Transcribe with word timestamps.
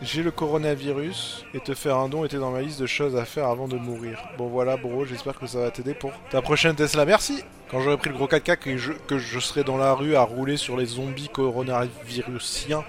J'ai 0.00 0.22
le 0.22 0.30
coronavirus 0.30 1.44
et 1.54 1.58
te 1.58 1.74
faire 1.74 1.96
un 1.96 2.08
don 2.08 2.24
était 2.24 2.38
dans 2.38 2.52
ma 2.52 2.62
liste 2.62 2.80
de 2.80 2.86
choses 2.86 3.16
à 3.16 3.24
faire 3.24 3.48
avant 3.48 3.66
de 3.66 3.76
mourir. 3.76 4.22
Bon 4.38 4.46
voilà, 4.46 4.76
bro, 4.76 5.04
j'espère 5.04 5.36
que 5.36 5.48
ça 5.48 5.58
va 5.58 5.72
t'aider 5.72 5.92
pour 5.92 6.12
ta 6.30 6.40
prochaine 6.40 6.76
Tesla. 6.76 7.04
Merci 7.04 7.42
Quand 7.68 7.80
j'aurai 7.80 7.96
pris 7.96 8.10
le 8.10 8.14
gros 8.14 8.28
4 8.28 8.60
que 8.60 8.76
je, 8.76 8.92
que 8.92 9.18
je 9.18 9.40
serai 9.40 9.64
dans 9.64 9.76
la 9.76 9.92
rue 9.94 10.14
à 10.14 10.22
rouler 10.22 10.56
sur 10.56 10.76
les 10.76 10.86
zombies 10.86 11.28
coronavirusiens. 11.28 12.84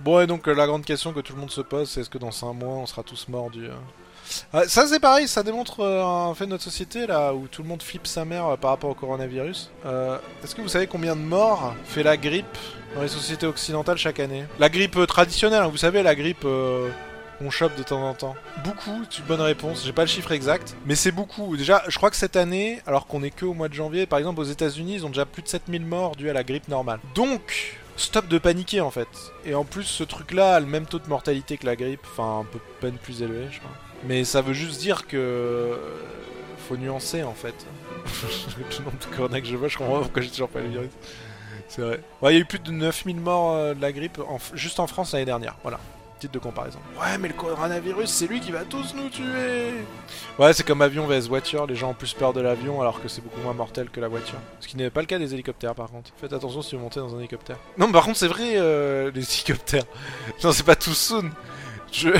Bon, 0.00 0.20
et 0.20 0.26
donc 0.26 0.48
euh, 0.48 0.54
la 0.54 0.66
grande 0.66 0.86
question 0.86 1.12
que 1.12 1.20
tout 1.20 1.34
le 1.34 1.40
monde 1.40 1.50
se 1.50 1.60
pose, 1.60 1.90
c'est 1.90 2.00
est-ce 2.00 2.10
que 2.10 2.16
dans 2.16 2.30
5 2.30 2.54
mois 2.54 2.76
on 2.76 2.86
sera 2.86 3.02
tous 3.02 3.28
morts 3.28 3.50
du. 3.50 3.68
Euh, 4.54 4.60
ah, 4.64 4.68
ça 4.68 4.86
c'est 4.86 5.00
pareil, 5.00 5.28
ça 5.28 5.42
démontre 5.42 5.80
euh, 5.80 6.04
un 6.04 6.34
fait 6.34 6.46
de 6.46 6.50
notre 6.50 6.64
société 6.64 7.06
là 7.06 7.34
où 7.34 7.46
tout 7.48 7.62
le 7.62 7.68
monde 7.68 7.82
flippe 7.82 8.06
sa 8.06 8.24
mère 8.24 8.46
euh, 8.46 8.56
par 8.56 8.70
rapport 8.70 8.90
au 8.90 8.94
coronavirus. 8.94 9.70
Euh, 9.84 10.18
Est-ce 10.42 10.54
que 10.54 10.62
vous 10.62 10.68
savez 10.68 10.86
combien 10.86 11.16
de 11.16 11.20
morts 11.20 11.74
fait 11.84 12.02
la 12.02 12.16
grippe 12.16 12.58
dans 12.94 13.02
les 13.02 13.08
sociétés 13.08 13.46
occidentales 13.46 13.98
chaque 13.98 14.20
année? 14.20 14.44
La 14.58 14.68
grippe 14.68 14.96
euh, 14.96 15.06
traditionnelle, 15.06 15.62
hein, 15.62 15.68
vous 15.68 15.76
savez, 15.76 16.02
la 16.02 16.14
grippe 16.14 16.44
euh, 16.44 16.88
qu'on 17.38 17.50
chope 17.50 17.76
de 17.76 17.82
temps 17.82 18.02
en 18.02 18.14
temps. 18.14 18.34
Beaucoup, 18.64 19.04
c'est 19.10 19.18
une 19.18 19.26
bonne 19.26 19.40
réponse. 19.40 19.84
J'ai 19.84 19.92
pas 19.92 20.02
le 20.02 20.08
chiffre 20.08 20.32
exact, 20.32 20.74
mais 20.86 20.94
c'est 20.94 21.12
beaucoup. 21.12 21.56
Déjà, 21.56 21.82
je 21.88 21.96
crois 21.96 22.10
que 22.10 22.16
cette 22.16 22.36
année, 22.36 22.80
alors 22.86 23.06
qu'on 23.06 23.22
est 23.22 23.30
que 23.30 23.44
au 23.44 23.54
mois 23.54 23.68
de 23.68 23.74
janvier, 23.74 24.06
par 24.06 24.18
exemple 24.18 24.40
aux 24.40 24.44
États-Unis, 24.44 24.94
ils 24.94 25.06
ont 25.06 25.10
déjà 25.10 25.26
plus 25.26 25.42
de 25.42 25.48
7000 25.48 25.84
morts 25.84 26.16
dus 26.16 26.30
à 26.30 26.32
la 26.32 26.44
grippe 26.44 26.68
normale. 26.68 26.98
Donc, 27.14 27.78
stop 27.98 28.26
de 28.28 28.38
paniquer 28.38 28.80
en 28.80 28.90
fait. 28.90 29.08
Et 29.44 29.54
en 29.54 29.64
plus, 29.64 29.84
ce 29.84 30.02
truc-là 30.04 30.54
a 30.54 30.60
le 30.60 30.66
même 30.66 30.86
taux 30.86 30.98
de 30.98 31.08
mortalité 31.08 31.58
que 31.58 31.66
la 31.66 31.76
grippe, 31.76 32.00
enfin 32.10 32.40
un 32.40 32.44
peu 32.44 32.58
peine 32.80 32.96
plus 32.96 33.20
élevé, 33.22 33.46
je 33.50 33.58
crois. 33.58 33.70
Mais 34.06 34.24
ça 34.24 34.40
veut 34.40 34.52
juste 34.52 34.80
dire 34.80 35.06
que 35.06 35.16
euh, 35.16 35.76
faut 36.68 36.76
nuancer 36.76 37.22
en 37.22 37.34
fait. 37.34 37.54
le 38.58 38.84
nombre 38.84 38.98
de 38.98 39.16
corona 39.16 39.40
que 39.40 39.46
je 39.46 39.56
vois, 39.56 39.68
je 39.68 39.78
comprends 39.78 39.96
pas 39.96 40.02
pourquoi 40.02 40.22
j'ai 40.22 40.30
toujours 40.30 40.48
pas 40.48 40.60
le 40.60 40.68
virus. 40.68 40.90
C'est 41.68 41.82
vrai. 41.82 42.00
Ouais, 42.22 42.32
il 42.32 42.34
y 42.34 42.38
a 42.38 42.40
eu 42.40 42.44
plus 42.44 42.58
de 42.58 42.70
9000 42.70 43.16
morts 43.16 43.54
euh, 43.54 43.74
de 43.74 43.82
la 43.82 43.92
grippe 43.92 44.20
en 44.28 44.38
juste 44.54 44.80
en 44.80 44.86
France 44.86 45.12
l'année 45.12 45.24
dernière. 45.24 45.56
Voilà. 45.62 45.80
Titre 46.18 46.32
de 46.32 46.38
comparaison. 46.38 46.78
Ouais, 46.98 47.18
mais 47.18 47.28
le 47.28 47.34
coronavirus, 47.34 48.08
c'est 48.08 48.26
lui 48.26 48.40
qui 48.40 48.50
va 48.50 48.64
tous 48.64 48.94
nous 48.94 49.10
tuer. 49.10 49.72
Ouais, 50.38 50.54
c'est 50.54 50.62
comme 50.62 50.80
avion 50.80 51.06
vs 51.06 51.28
voiture. 51.28 51.66
Les 51.66 51.76
gens 51.76 51.90
ont 51.90 51.94
plus 51.94 52.14
peur 52.14 52.32
de 52.32 52.40
l'avion 52.40 52.80
alors 52.80 53.02
que 53.02 53.08
c'est 53.08 53.20
beaucoup 53.20 53.40
moins 53.40 53.52
mortel 53.52 53.90
que 53.90 54.00
la 54.00 54.08
voiture. 54.08 54.38
Ce 54.60 54.68
qui 54.68 54.78
n'est 54.78 54.88
pas 54.88 55.00
le 55.00 55.06
cas 55.06 55.18
des 55.18 55.34
hélicoptères 55.34 55.74
par 55.74 55.90
contre. 55.90 56.12
Faites 56.18 56.32
attention 56.32 56.62
si 56.62 56.74
vous 56.74 56.80
montez 56.80 57.00
dans 57.00 57.14
un 57.14 57.18
hélicoptère. 57.18 57.58
Non, 57.76 57.88
mais 57.88 57.92
par 57.92 58.04
contre, 58.04 58.16
c'est 58.16 58.28
vrai, 58.28 58.52
euh, 58.54 59.10
les 59.14 59.30
hélicoptères. 59.34 59.84
Non, 60.42 60.52
c'est 60.52 60.64
pas 60.64 60.76
tout 60.76 60.94
soon. 60.94 61.30
Je. 61.92 62.10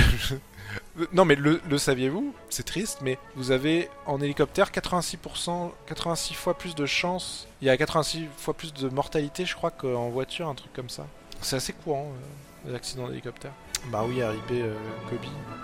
Non 1.12 1.24
mais 1.24 1.34
le, 1.34 1.60
saviez-vous? 1.78 2.34
C'est 2.48 2.64
triste, 2.64 2.98
mais 3.02 3.18
vous 3.34 3.50
avez 3.50 3.90
en 4.06 4.20
hélicoptère 4.20 4.70
86%, 4.70 5.72
86 5.86 6.34
fois 6.34 6.56
plus 6.56 6.74
de 6.74 6.86
chances. 6.86 7.46
Il 7.60 7.66
y 7.66 7.70
a 7.70 7.76
86 7.76 8.26
fois 8.36 8.54
plus 8.54 8.72
de 8.72 8.88
mortalité, 8.88 9.44
je 9.44 9.54
crois, 9.54 9.70
qu'en 9.70 10.08
voiture, 10.08 10.48
un 10.48 10.54
truc 10.54 10.72
comme 10.72 10.88
ça. 10.88 11.06
C'est 11.42 11.56
assez 11.56 11.74
courant, 11.74 12.06
euh, 12.06 12.70
les 12.70 12.74
accidents 12.74 13.08
d'hélicoptère. 13.08 13.52
Bah 13.90 14.04
oui, 14.06 14.22
arrivé 14.22 14.62
euh, 14.62 14.74
Kobe. 15.08 15.18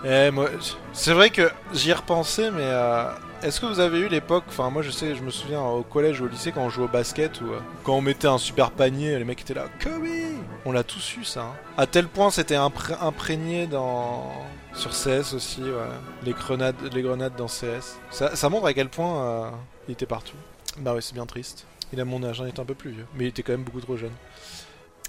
Eh, 0.05 0.31
moi, 0.31 0.49
c'est 0.91 1.13
vrai 1.13 1.29
que 1.29 1.49
j'y 1.73 1.89
ai 1.91 1.93
repensé, 1.93 2.51
mais 2.51 2.61
euh, 2.63 3.09
est-ce 3.41 3.61
que 3.61 3.65
vous 3.65 3.79
avez 3.79 3.99
eu 3.99 4.07
l'époque, 4.09 4.43
enfin 4.49 4.69
moi 4.69 4.81
je 4.81 4.91
sais, 4.91 5.15
je 5.15 5.21
me 5.23 5.29
souviens 5.29 5.61
au 5.61 5.81
collège 5.83 6.19
ou 6.19 6.25
au 6.25 6.27
lycée 6.27 6.51
quand 6.51 6.61
on 6.61 6.69
jouait 6.69 6.85
au 6.85 6.89
basket 6.89 7.39
ou 7.41 7.45
euh, 7.51 7.59
quand 7.83 7.93
on 7.95 8.01
mettait 8.01 8.27
un 8.27 8.37
super 8.37 8.71
panier, 8.71 9.17
les 9.17 9.23
mecs 9.23 9.39
étaient 9.41 9.53
là, 9.53 9.65
Kobe 9.81 10.03
On 10.65 10.71
l'a 10.73 10.83
tous 10.83 11.15
eu 11.17 11.23
ça. 11.23 11.41
hein. 11.43 11.53
À 11.77 11.87
tel 11.87 12.07
point 12.09 12.31
c'était 12.31 12.55
impré- 12.57 12.97
imprégné 13.01 13.65
dans 13.67 14.29
sur 14.73 14.91
CS 14.91 15.33
aussi, 15.33 15.61
ouais. 15.61 15.71
Les 16.23 16.33
grenades, 16.33 16.75
les 16.93 17.01
grenades 17.01 17.35
dans 17.37 17.47
CS. 17.47 17.97
Ça, 18.11 18.49
montre 18.49 18.65
à 18.65 18.73
quel 18.73 18.89
point 18.89 19.51
il 19.87 19.93
était 19.93 20.05
partout. 20.05 20.35
Bah 20.79 20.93
ouais, 20.93 21.01
c'est 21.01 21.13
bien 21.13 21.25
triste. 21.25 21.65
Il 21.93 22.01
a 22.01 22.05
mon 22.05 22.23
âge, 22.23 22.41
hein, 22.41 22.45
il 22.53 22.59
un 22.59 22.65
peu 22.65 22.73
plus 22.73 22.89
vieux, 22.91 23.05
mais 23.15 23.25
il 23.25 23.27
était 23.27 23.43
quand 23.43 23.51
même 23.53 23.63
beaucoup 23.63 23.81
trop 23.81 23.95
jeune. 23.97 24.11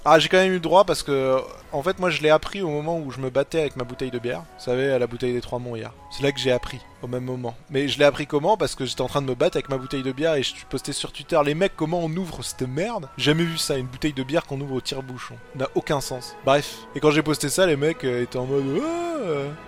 Ah, 0.07 0.19
j'ai 0.19 0.29
quand 0.29 0.37
même 0.37 0.51
eu 0.51 0.57
le 0.57 0.61
droit 0.61 0.85
parce 0.85 1.03
que, 1.03 1.41
en 1.73 1.83
fait, 1.83 1.99
moi 1.99 2.11
je 2.11 2.21
l'ai 2.21 2.29
appris 2.29 2.61
au 2.61 2.69
moment 2.69 2.99
où 2.99 3.11
je 3.11 3.21
me 3.21 3.31
battais 3.31 3.61
avec 3.61 3.77
ma 3.77 3.85
bouteille 3.85 4.11
de 4.11 4.19
bière. 4.19 4.41
Vous 4.41 4.65
savez, 4.65 4.93
à 4.93 4.99
la 4.99 5.07
bouteille 5.07 5.33
des 5.33 5.41
Trois 5.41 5.59
Monts 5.59 5.77
hier. 5.77 5.93
C'est 6.11 6.23
là 6.23 6.31
que 6.31 6.39
j'ai 6.39 6.53
appris, 6.53 6.79
au 7.01 7.07
même 7.07 7.25
moment. 7.25 7.57
Mais 7.71 7.89
je 7.89 7.99
l'ai 7.99 8.05
appris 8.05 8.27
comment? 8.27 8.59
Parce 8.59 8.75
que 8.75 8.85
j'étais 8.85 9.01
en 9.01 9.07
train 9.07 9.23
de 9.23 9.27
me 9.27 9.35
battre 9.35 9.57
avec 9.57 9.71
ma 9.71 9.79
bouteille 9.79 10.03
de 10.03 10.13
bière 10.13 10.35
et 10.35 10.43
je 10.43 10.53
postais 10.69 10.93
sur 10.93 11.11
Twitter 11.11 11.41
les 11.43 11.55
mecs, 11.55 11.75
comment 11.75 12.01
on 12.01 12.11
ouvre 12.17 12.45
cette 12.45 12.69
merde? 12.69 13.09
Jamais 13.17 13.45
vu 13.45 13.57
ça, 13.57 13.79
une 13.79 13.87
bouteille 13.87 14.13
de 14.13 14.23
bière 14.23 14.45
qu'on 14.45 14.61
ouvre 14.61 14.75
au 14.75 14.81
tire-bouchon. 14.83 15.37
N'a 15.55 15.69
aucun 15.75 16.03
sens. 16.03 16.37
Bref. 16.45 16.81
Et 16.95 17.01
quand 17.01 17.11
j'ai 17.11 17.23
posté 17.23 17.49
ça, 17.49 17.67
les 17.67 17.77
mecs 17.77 18.05
euh, 18.05 18.25
étaient 18.25 18.39
en 18.39 18.45
mode 18.45 18.65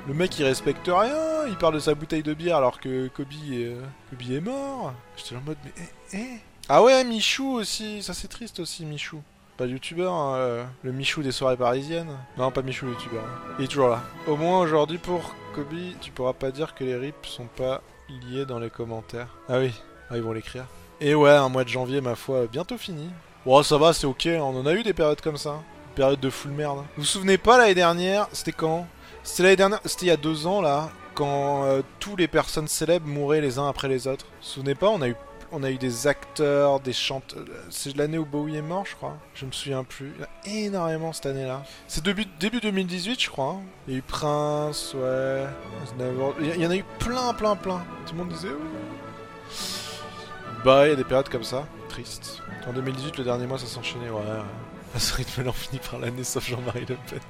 Le 0.07 0.15
mec 0.15 0.39
il 0.39 0.45
respecte 0.45 0.87
rien, 0.87 1.47
il 1.49 1.57
parle 1.57 1.75
de 1.75 1.81
sa 1.81 1.95
bouteille 1.95 2.23
de 2.23 2.35
bière 2.35 2.59
alors 2.59 2.79
que 2.79 3.09
Kobe, 3.09 3.29
euh, 3.53 3.81
Kobe 4.11 4.31
est 4.31 4.41
mort. 4.41 4.93
J'étais 5.17 5.37
en 5.37 5.41
mode 5.41 5.57
Mais 5.65 5.73
eh, 6.13 6.19
eh 6.19 6.41
Ah 6.69 6.83
ouais, 6.83 7.03
Michou 7.05 7.53
aussi, 7.53 8.03
ça 8.03 8.13
c'est 8.13 8.29
triste 8.29 8.61
aussi, 8.61 8.85
Michou. 8.85 9.23
Pas 9.57 9.65
youtubeur, 9.65 10.13
hein, 10.13 10.37
euh, 10.37 10.65
le 10.83 10.93
Michou 10.93 11.23
des 11.23 11.33
soirées 11.33 11.57
parisiennes. 11.57 12.15
Non, 12.37 12.51
pas 12.51 12.61
Michou 12.61 12.89
youtubeur. 12.89 13.25
Il 13.59 13.65
est 13.65 13.69
toujours 13.69 13.89
là. 13.89 14.03
Au 14.27 14.37
moins 14.37 14.61
aujourd'hui 14.61 14.99
pour 14.99 15.35
Kobe, 15.55 15.73
tu 16.03 16.11
pourras 16.11 16.35
pas 16.35 16.51
dire 16.51 16.75
que 16.75 16.85
les 16.85 16.95
rips 16.95 17.25
sont 17.25 17.49
pas 17.57 17.81
liés 18.09 18.45
dans 18.45 18.59
les 18.59 18.69
commentaires. 18.69 19.29
Ah 19.49 19.59
oui, 19.59 19.73
ah, 20.11 20.17
ils 20.17 20.23
vont 20.23 20.33
l'écrire. 20.33 20.67
Et 21.01 21.15
ouais, 21.15 21.31
un 21.31 21.49
mois 21.49 21.65
de 21.65 21.71
janvier, 21.71 22.03
ma 22.03 22.17
foi, 22.17 22.47
bientôt 22.53 22.77
fini. 22.77 23.09
Bon, 23.47 23.63
ça 23.63 23.79
va, 23.79 23.95
c'est 23.95 24.07
ok, 24.07 24.29
on 24.41 24.61
en 24.61 24.67
a 24.67 24.75
eu 24.75 24.83
des 24.83 24.93
périodes 24.93 25.23
comme 25.23 25.39
ça. 25.39 25.53
Une 25.89 25.95
période 25.95 26.21
de 26.21 26.29
full 26.29 26.51
merde. 26.51 26.79
Vous 26.79 27.03
vous 27.03 27.05
souvenez 27.05 27.39
pas 27.39 27.57
l'année 27.57 27.75
dernière 27.75 28.29
C'était 28.33 28.53
quand? 28.53 28.87
C'était 29.23 29.45
l'année 29.45 29.57
dernière, 29.57 29.81
c'était 29.87 30.05
il 30.05 30.09
y 30.09 30.13
a 30.13 30.19
deux 30.19 30.47
ans 30.47 30.61
là, 30.61 30.91
quand 31.15 31.65
euh, 31.65 31.81
tous 31.99 32.17
les 32.17 32.29
personnes 32.29 32.69
célèbres 32.69 33.09
mouraient 33.09 33.41
les 33.41 33.59
uns 33.59 33.69
après 33.69 33.89
les 33.89 34.07
autres. 34.07 34.27
Vous 34.27 34.43
vous 34.43 34.49
souvenez 34.49 34.75
pas? 34.75 34.89
On 34.91 35.01
a 35.01 35.09
eu 35.09 35.17
on 35.53 35.63
a 35.63 35.71
eu 35.71 35.77
des 35.79 36.07
acteurs, 36.07 36.81
des 36.81 36.93
chanteurs. 36.93 37.45
C'est 37.71 37.97
l'année 37.97 38.19
où 38.19 38.25
Bowie 38.25 38.57
est 38.57 38.63
mort, 38.63 38.85
je 38.87 38.95
crois. 38.95 39.17
Je 39.35 39.45
me 39.47 39.53
souviens 39.53 39.85
plus. 39.85 40.13
Il 40.45 40.53
y 40.53 40.57
a 40.65 40.67
énormément 40.67 41.13
cette 41.13 41.27
année-là. 41.27 41.63
C'est 41.89 42.05
début, 42.05 42.25
début 42.41 42.61
2018, 42.61 43.21
je 43.23 43.31
crois. 43.31 43.57
hein. 43.59 43.61
Il 43.87 43.93
y 43.95 43.97
a 43.97 43.99
eu 43.99 44.03
Prince, 44.03 44.95
ouais. 44.95 45.45
Il 46.41 46.61
y- 46.63 46.67
en 46.67 46.71
a 46.71 46.77
eu 46.77 46.85
plein, 46.99 47.33
plein, 47.35 47.57
plein. 47.57 47.85
Tout 48.07 48.13
le 48.15 48.19
monde 48.19 48.29
disait. 48.33 48.49
Ouais. 48.49 48.55
Bah, 50.65 50.87
il 50.87 50.91
y 50.91 50.93
a 50.93 50.97
des 50.97 51.05
périodes 51.05 51.29
comme 51.29 51.45
ça. 51.45 51.65
Triste. 51.89 52.43
En 52.67 52.73
2018, 52.73 53.19
le 53.19 53.25
dernier 53.25 53.47
mois, 53.47 53.59
ça 53.59 53.67
s'enchaînait. 53.67 54.11
Ouais. 54.11 54.21
À 54.95 54.99
ce 54.99 55.15
rythme-là, 55.15 55.53
finit 55.53 55.81
par 55.91 56.01
l'année, 56.01 56.25
sauf 56.25 56.47
Jean-Marie 56.49 56.87
Le 56.89 56.97
Pen. 57.09 57.21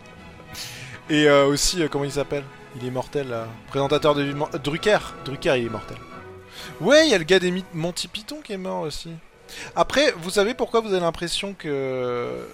Et 1.11 1.29
euh, 1.29 1.47
aussi, 1.47 1.83
euh, 1.83 1.89
comment 1.89 2.05
il 2.05 2.13
s'appelle? 2.13 2.45
Il 2.81 2.87
est 2.87 2.91
mortel, 2.91 3.29
là. 3.29 3.47
Présentateur 3.69 4.15
de 4.15 4.23
euh, 4.23 4.59
Drucker. 4.59 4.99
Drucker, 5.25 5.57
il 5.59 5.67
est 5.67 5.71
mortel. 5.71 5.97
Ouais, 6.81 7.07
il 7.07 7.11
y 7.11 7.15
a 7.15 7.19
le 7.19 7.25
gars 7.25 7.39
des 7.39 7.53
Monty 7.75 8.09
Python 8.09 8.41
qui 8.43 8.53
est 8.53 8.59
mort 8.59 8.83
aussi. 8.83 9.11
Après, 9.75 10.13
vous 10.19 10.31
savez 10.31 10.55
pourquoi 10.55 10.81
vous 10.81 10.93
avez 10.93 11.01
l'impression 11.01 11.55
que 11.55 12.47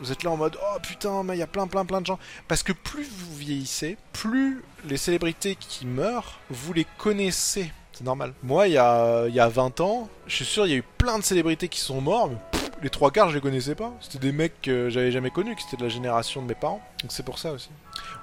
vous 0.00 0.12
êtes 0.12 0.22
là 0.22 0.30
en 0.30 0.36
mode 0.36 0.56
oh 0.60 0.78
putain, 0.82 1.22
mais 1.22 1.36
il 1.36 1.38
y 1.38 1.42
a 1.42 1.46
plein 1.46 1.66
plein 1.66 1.84
plein 1.84 2.00
de 2.00 2.06
gens 2.06 2.18
parce 2.48 2.62
que 2.62 2.72
plus 2.72 3.04
vous 3.04 3.36
vieillissez, 3.36 3.98
plus 4.12 4.62
les 4.86 4.96
célébrités 4.96 5.56
qui 5.56 5.86
meurent, 5.86 6.38
vous 6.48 6.72
les 6.72 6.86
connaissez. 6.98 7.70
C'est 7.92 8.04
normal. 8.04 8.32
Moi, 8.42 8.68
il 8.68 8.74
y 8.74 8.78
a 8.78 9.26
y 9.28 9.40
a 9.40 9.48
20 9.48 9.80
ans, 9.80 10.08
je 10.26 10.36
suis 10.36 10.44
sûr 10.44 10.66
il 10.66 10.70
y 10.70 10.74
a 10.74 10.78
eu 10.78 10.84
plein 10.96 11.18
de 11.18 11.24
célébrités 11.24 11.68
qui 11.68 11.80
sont 11.80 12.02
pff, 12.02 12.40
les 12.82 12.90
trois 12.90 13.10
quarts 13.10 13.30
je 13.30 13.34
les 13.34 13.40
connaissais 13.40 13.74
pas. 13.74 13.92
C'était 14.00 14.18
des 14.18 14.32
mecs 14.32 14.60
que 14.62 14.90
j'avais 14.90 15.10
jamais 15.10 15.30
connus, 15.30 15.56
qui 15.56 15.66
étaient 15.66 15.76
de 15.76 15.82
la 15.82 15.88
génération 15.88 16.42
de 16.42 16.46
mes 16.46 16.54
parents. 16.54 16.82
Donc 17.02 17.12
c'est 17.12 17.24
pour 17.24 17.38
ça 17.38 17.52
aussi. 17.52 17.70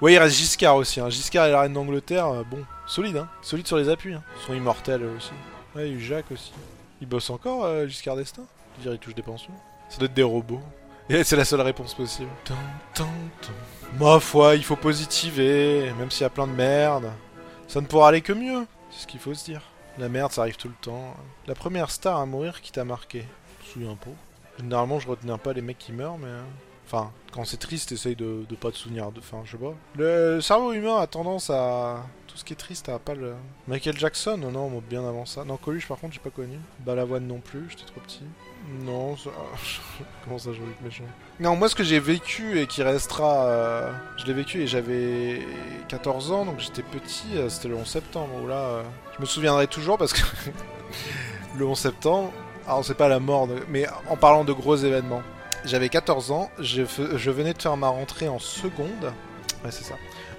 Ouais, 0.00 0.14
il 0.14 0.18
reste 0.18 0.36
Giscard 0.36 0.76
aussi. 0.76 1.00
Hein. 1.00 1.10
Giscard 1.10 1.46
et 1.46 1.52
la 1.52 1.62
reine 1.62 1.72
d'Angleterre, 1.72 2.26
euh, 2.26 2.44
bon, 2.44 2.64
solide, 2.86 3.16
hein. 3.16 3.28
Solide 3.42 3.66
sur 3.66 3.76
les 3.76 3.88
appuis. 3.88 4.14
Hein. 4.14 4.22
Ils 4.40 4.46
sont 4.46 4.54
immortels 4.54 5.04
aussi. 5.16 5.32
Ouais, 5.74 5.88
il 5.88 5.92
y 5.92 5.94
a 5.94 5.98
eu 5.98 6.00
Jacques 6.00 6.30
aussi. 6.30 6.52
Il 7.00 7.08
bosse 7.08 7.30
encore, 7.30 7.64
euh, 7.64 7.86
Giscard 7.86 8.16
d'Estaing? 8.16 8.46
Je 8.78 8.82
dirais, 8.82 8.94
il 8.96 8.98
touche 8.98 9.14
des 9.14 9.22
pensions. 9.22 9.52
Ça 9.88 9.98
doit 9.98 10.06
être 10.06 10.14
des 10.14 10.22
robots. 10.22 10.62
Et 11.08 11.24
c'est 11.24 11.36
la 11.36 11.44
seule 11.44 11.60
réponse 11.60 11.94
possible. 11.94 12.30
Tan, 12.44 12.54
tan, 12.94 13.08
tan. 13.40 13.52
Ma 13.98 14.20
foi, 14.20 14.56
il 14.56 14.64
faut 14.64 14.76
positiver, 14.76 15.92
même 15.98 16.10
s'il 16.10 16.22
y 16.22 16.26
a 16.26 16.30
plein 16.30 16.46
de 16.46 16.52
merde. 16.52 17.10
Ça 17.66 17.80
ne 17.80 17.86
pourra 17.86 18.08
aller 18.08 18.20
que 18.20 18.32
mieux, 18.32 18.66
c'est 18.90 19.02
ce 19.02 19.06
qu'il 19.06 19.20
faut 19.20 19.34
se 19.34 19.44
dire. 19.44 19.62
La 19.98 20.08
merde, 20.08 20.32
ça 20.32 20.42
arrive 20.42 20.56
tout 20.56 20.68
le 20.68 20.74
temps. 20.80 21.14
La 21.46 21.54
première 21.54 21.90
star 21.90 22.18
à 22.18 22.26
mourir 22.26 22.60
qui 22.60 22.70
t'a 22.70 22.84
marqué? 22.84 23.24
Je 23.74 23.80
me 23.80 23.86
souviens. 23.86 23.98
Généralement, 24.58 24.98
je 25.00 25.08
retenais 25.08 25.36
pas 25.38 25.52
les 25.52 25.62
mecs 25.62 25.78
qui 25.78 25.92
meurent, 25.92 26.18
mais... 26.18 26.26
euh, 26.28 26.42
Enfin, 26.90 27.12
quand 27.32 27.44
c'est 27.44 27.58
triste, 27.58 27.92
essaye 27.92 28.16
de, 28.16 28.46
pas 28.58 28.70
te 28.70 28.78
souvenir 28.78 29.12
de... 29.12 29.18
Enfin, 29.18 29.42
je 29.44 29.50
sais 29.52 29.58
pas. 29.58 29.74
Le 29.96 30.40
cerveau 30.40 30.72
humain 30.72 30.96
a 30.98 31.06
tendance 31.06 31.50
à... 31.50 32.06
Tout 32.26 32.38
ce 32.38 32.46
qui 32.46 32.54
est 32.54 32.56
triste, 32.56 32.88
à 32.88 32.98
pas 32.98 33.14
le... 33.14 33.34
Michael 33.66 33.98
Jackson, 33.98 34.38
non, 34.38 34.50
non, 34.50 34.82
bien 34.88 35.06
avant 35.06 35.26
ça. 35.26 35.44
Non, 35.44 35.58
Coluche, 35.58 35.86
par 35.86 35.98
contre, 35.98 36.14
j'ai 36.14 36.20
pas 36.20 36.30
connu. 36.30 36.58
Balavoine 36.86 37.26
non 37.26 37.40
plus, 37.40 37.66
j'étais 37.68 37.84
trop 37.84 38.00
petit. 38.00 38.22
Non, 38.86 39.18
ça... 39.18 39.28
Comment 40.24 40.38
ça, 40.38 40.48
veux 40.48 40.56
être 40.56 40.80
méchant 40.82 41.04
Non, 41.40 41.56
moi, 41.56 41.68
ce 41.68 41.74
que 41.74 41.84
j'ai 41.84 42.00
vécu 42.00 42.58
et 42.58 42.66
qui 42.66 42.82
restera... 42.82 43.44
euh, 43.44 43.92
Je 44.16 44.24
l'ai 44.24 44.32
vécu 44.32 44.62
et 44.62 44.66
j'avais 44.66 45.42
14 45.88 46.32
ans, 46.32 46.46
donc 46.46 46.58
j'étais 46.58 46.82
petit, 46.82 47.36
euh, 47.36 47.50
c'était 47.50 47.68
le 47.68 47.76
11 47.76 47.86
septembre, 47.86 48.30
où 48.42 48.46
là... 48.48 48.54
euh, 48.60 48.82
Je 49.16 49.20
me 49.20 49.26
souviendrai 49.26 49.66
toujours 49.66 49.98
parce 49.98 50.14
que... 50.14 50.22
le 51.58 51.66
11 51.66 51.78
septembre... 51.78 52.32
Alors, 52.68 52.84
c'est 52.84 52.92
pas 52.92 53.08
la 53.08 53.18
mort, 53.18 53.48
mais 53.70 53.86
en 54.10 54.16
parlant 54.16 54.44
de 54.44 54.52
gros 54.52 54.76
événements. 54.76 55.22
J'avais 55.64 55.88
14 55.88 56.32
ans, 56.32 56.50
je, 56.58 56.82
venais 57.30 57.54
de 57.54 57.62
faire 57.62 57.78
ma 57.78 57.88
rentrée 57.88 58.28
en 58.28 58.38
seconde. 58.38 59.14
Ouais, 59.64 59.70
c'est 59.70 59.84
ça. 59.84 59.94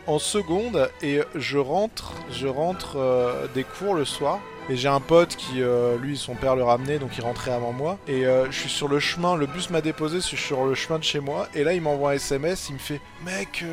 En 0.05 0.19
seconde, 0.19 0.91
et 1.01 1.21
je 1.33 1.57
rentre, 1.57 2.13
je 2.31 2.45
rentre 2.45 2.97
euh, 2.97 3.47
des 3.55 3.63
cours 3.63 3.95
le 3.95 4.05
soir. 4.05 4.39
Et 4.69 4.75
j'ai 4.75 4.87
un 4.87 4.99
pote 4.99 5.35
qui, 5.35 5.63
euh, 5.63 5.97
lui, 5.97 6.17
son 6.17 6.35
père 6.35 6.55
le 6.55 6.61
ramenait, 6.61 6.99
donc 6.99 7.17
il 7.17 7.23
rentrait 7.23 7.51
avant 7.51 7.71
moi. 7.71 7.97
Et 8.07 8.27
euh, 8.27 8.45
je 8.51 8.59
suis 8.59 8.69
sur 8.69 8.87
le 8.87 8.99
chemin, 8.99 9.35
le 9.35 9.47
bus 9.47 9.71
m'a 9.71 9.81
déposé, 9.81 10.17
je 10.17 10.25
suis 10.25 10.37
sur 10.37 10.65
le 10.65 10.75
chemin 10.75 10.99
de 10.99 11.03
chez 11.03 11.19
moi. 11.19 11.47
Et 11.55 11.63
là, 11.63 11.73
il 11.73 11.81
m'envoie 11.81 12.11
un 12.11 12.13
SMS, 12.13 12.69
il 12.69 12.73
me 12.73 12.79
fait 12.79 13.01
Mec, 13.25 13.65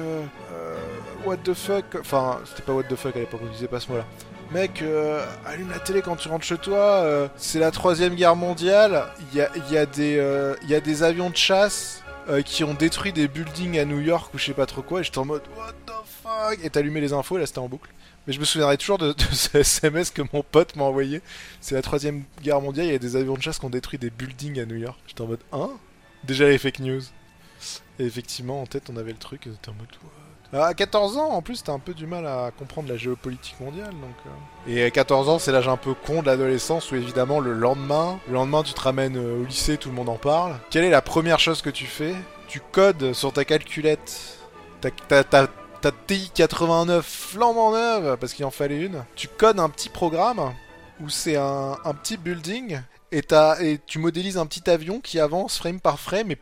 what 1.26 1.36
the 1.44 1.52
fuck? 1.52 1.84
Enfin, 2.00 2.40
c'était 2.46 2.62
pas 2.62 2.72
what 2.72 2.84
the 2.84 2.96
fuck 2.96 3.16
à 3.16 3.18
l'époque, 3.18 3.42
on 3.44 3.52
disait 3.52 3.68
pas 3.68 3.80
ce 3.80 3.92
mot-là. 3.92 4.06
Mec, 4.52 4.80
euh, 4.82 5.26
allume 5.44 5.70
la 5.70 5.80
télé 5.80 6.02
quand 6.02 6.16
tu 6.16 6.28
rentres 6.28 6.44
chez 6.44 6.58
toi. 6.58 6.78
euh, 6.78 7.28
c'est 7.36 7.58
la 7.58 7.70
troisième 7.72 8.14
guerre 8.14 8.36
mondiale. 8.36 9.06
Il 9.32 9.38
y 9.38 9.42
a, 9.42 9.86
euh, 9.98 10.54
des 10.80 11.02
avions 11.02 11.30
de 11.30 11.36
chasse 11.36 12.02
qui 12.44 12.64
ont 12.64 12.74
détruit 12.74 13.12
des 13.12 13.28
buildings 13.28 13.78
à 13.78 13.84
New 13.84 14.00
York 14.00 14.34
ou 14.34 14.38
je 14.38 14.46
sais 14.46 14.54
pas 14.54 14.66
trop 14.66 14.82
quoi. 14.82 15.00
Et 15.00 15.04
j'étais 15.04 15.18
en 15.18 15.24
mode 15.24 15.42
What 15.56 15.72
the 15.86 15.92
fuck 16.22 16.58
Et 16.64 16.70
t'allumais 16.70 17.00
les 17.00 17.12
infos 17.12 17.36
et 17.36 17.40
là 17.40 17.46
c'était 17.46 17.58
en 17.58 17.68
boucle. 17.68 17.90
Mais 18.26 18.32
je 18.32 18.40
me 18.40 18.44
souviendrai 18.44 18.76
toujours 18.76 18.98
de, 18.98 19.14
ce 19.32 19.58
SMS 19.58 20.10
que 20.10 20.22
mon 20.32 20.42
pote 20.42 20.74
m'a 20.76 20.84
envoyé. 20.84 21.22
C'est 21.60 21.74
la 21.74 21.82
troisième 21.82 22.24
guerre 22.42 22.60
mondiale. 22.60 22.86
Il 22.86 22.92
y 22.92 22.96
a 22.96 22.98
des 22.98 23.16
avions 23.16 23.34
de 23.34 23.42
chasse 23.42 23.58
qui 23.58 23.64
ont 23.64 23.70
détruit 23.70 23.98
des 23.98 24.10
buildings 24.10 24.60
à 24.60 24.66
New 24.66 24.76
York. 24.76 24.98
J'étais 25.06 25.22
en 25.22 25.26
mode 25.26 25.40
Hein? 25.52 25.70
Déjà 26.24 26.48
les 26.48 26.58
fake 26.58 26.80
news. 26.80 27.02
Et 27.98 28.04
effectivement, 28.04 28.60
en 28.60 28.66
tête, 28.66 28.90
on 28.90 28.96
avait 28.96 29.12
le 29.12 29.18
truc 29.18 29.46
et 29.46 29.50
en 29.68 29.74
mode 29.74 29.88
What 30.02 30.25
à 30.62 30.74
14 30.74 31.16
ans, 31.18 31.30
en 31.30 31.42
plus, 31.42 31.62
t'as 31.62 31.72
un 31.72 31.78
peu 31.78 31.94
du 31.94 32.06
mal 32.06 32.26
à 32.26 32.50
comprendre 32.56 32.88
la 32.88 32.96
géopolitique 32.96 33.58
mondiale. 33.60 33.90
Donc, 33.90 34.16
euh. 34.26 34.70
Et 34.70 34.84
à 34.84 34.90
14 34.90 35.28
ans, 35.28 35.38
c'est 35.38 35.52
l'âge 35.52 35.68
un 35.68 35.76
peu 35.76 35.94
con 35.94 36.22
de 36.22 36.26
l'adolescence 36.26 36.90
où, 36.90 36.94
évidemment, 36.96 37.40
le 37.40 37.52
lendemain, 37.52 38.18
le 38.28 38.34
lendemain, 38.34 38.62
tu 38.62 38.72
te 38.74 38.80
ramènes 38.80 39.16
euh, 39.16 39.42
au 39.42 39.44
lycée, 39.44 39.76
tout 39.76 39.88
le 39.88 39.94
monde 39.94 40.08
en 40.08 40.16
parle. 40.16 40.56
Quelle 40.70 40.84
est 40.84 40.90
la 40.90 41.02
première 41.02 41.38
chose 41.38 41.62
que 41.62 41.70
tu 41.70 41.86
fais? 41.86 42.14
Tu 42.48 42.60
codes 42.60 43.12
sur 43.12 43.32
ta 43.32 43.44
calculette 43.44 44.36
ta, 44.80 45.24
ta, 45.24 45.48
TI 46.06 46.30
89 46.34 47.06
flambant 47.06 47.72
neuve, 47.72 48.16
parce 48.18 48.32
qu'il 48.32 48.44
en 48.44 48.50
fallait 48.50 48.80
une. 48.80 49.04
Tu 49.14 49.28
codes 49.28 49.60
un 49.60 49.68
petit 49.68 49.88
programme 49.88 50.52
où 51.00 51.08
c'est 51.08 51.36
un, 51.36 51.76
petit 52.02 52.16
building 52.16 52.80
et, 53.12 53.22
t'as- 53.22 53.60
et 53.62 53.80
tu 53.86 53.98
modélises 53.98 54.38
un 54.38 54.46
petit 54.46 54.68
avion 54.68 55.00
qui 55.00 55.20
avance 55.20 55.58
frame 55.58 55.80
par 55.80 56.00
frame 56.00 56.30
et 56.32 56.38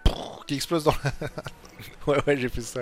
qui 0.47 0.55
explose 0.55 0.85
dans 0.85 0.95
la... 1.05 1.29
ouais, 2.07 2.19
ouais, 2.27 2.37
j'ai 2.37 2.49
fait 2.49 2.61
ça. 2.61 2.81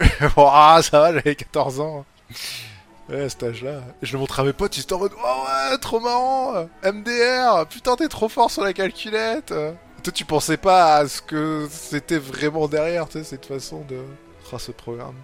oh, 0.36 0.48
ah, 0.50 0.80
ça 0.82 1.00
va, 1.00 1.12
j'avais 1.12 1.34
14 1.34 1.80
ans. 1.80 2.04
Ouais, 3.08 3.28
cet 3.28 3.42
âge-là. 3.42 3.80
Je 4.02 4.12
le 4.12 4.18
montre 4.18 4.40
à 4.40 4.44
mes 4.44 4.52
potes, 4.52 4.76
ils 4.76 4.80
étaient 4.80 4.92
en 4.92 4.98
mode 4.98 5.12
Oh 5.16 5.44
ouais, 5.46 5.78
trop 5.78 5.98
marrant 5.98 6.68
MDR 6.84 7.66
Putain, 7.68 7.96
t'es 7.96 8.08
trop 8.08 8.28
fort 8.28 8.50
sur 8.50 8.62
la 8.62 8.74
calculette 8.74 9.48
Toi, 10.02 10.12
tu 10.12 10.24
pensais 10.26 10.58
pas 10.58 10.96
à 10.96 11.08
ce 11.08 11.22
que 11.22 11.66
c'était 11.70 12.18
vraiment 12.18 12.68
derrière, 12.68 13.08
tu 13.08 13.18
sais, 13.18 13.24
cette 13.24 13.46
façon 13.46 13.80
de... 13.88 13.98
Oh, 14.52 14.58
ce 14.58 14.72
programme. 14.72 15.14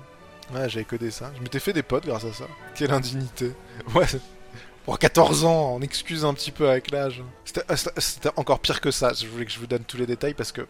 Ouais, 0.52 0.68
j'avais 0.68 0.84
codé 0.84 1.10
ça. 1.10 1.30
Je 1.36 1.42
m'étais 1.42 1.58
fait 1.58 1.72
des 1.72 1.82
potes 1.82 2.06
grâce 2.06 2.24
à 2.24 2.32
ça. 2.32 2.44
Quelle 2.74 2.92
indignité. 2.92 3.52
Ouais, 3.94 4.06
pour 4.84 4.98
14 4.98 5.44
ans, 5.46 5.74
on 5.76 5.80
excuse 5.80 6.26
un 6.26 6.34
petit 6.34 6.50
peu 6.50 6.68
avec 6.68 6.90
l'âge. 6.90 7.22
C'était 7.46 7.62
euh, 7.70 7.76
c'était- 7.96 8.28
encore 8.36 8.60
pire 8.60 8.82
que 8.82 8.90
ça. 8.90 9.12
Je 9.14 9.26
voulais 9.26 9.46
que 9.46 9.50
je 9.52 9.58
vous 9.58 9.66
donne 9.66 9.84
tous 9.84 9.96
les 9.96 10.04
détails 10.06 10.34
parce 10.34 10.52
que 10.52 10.66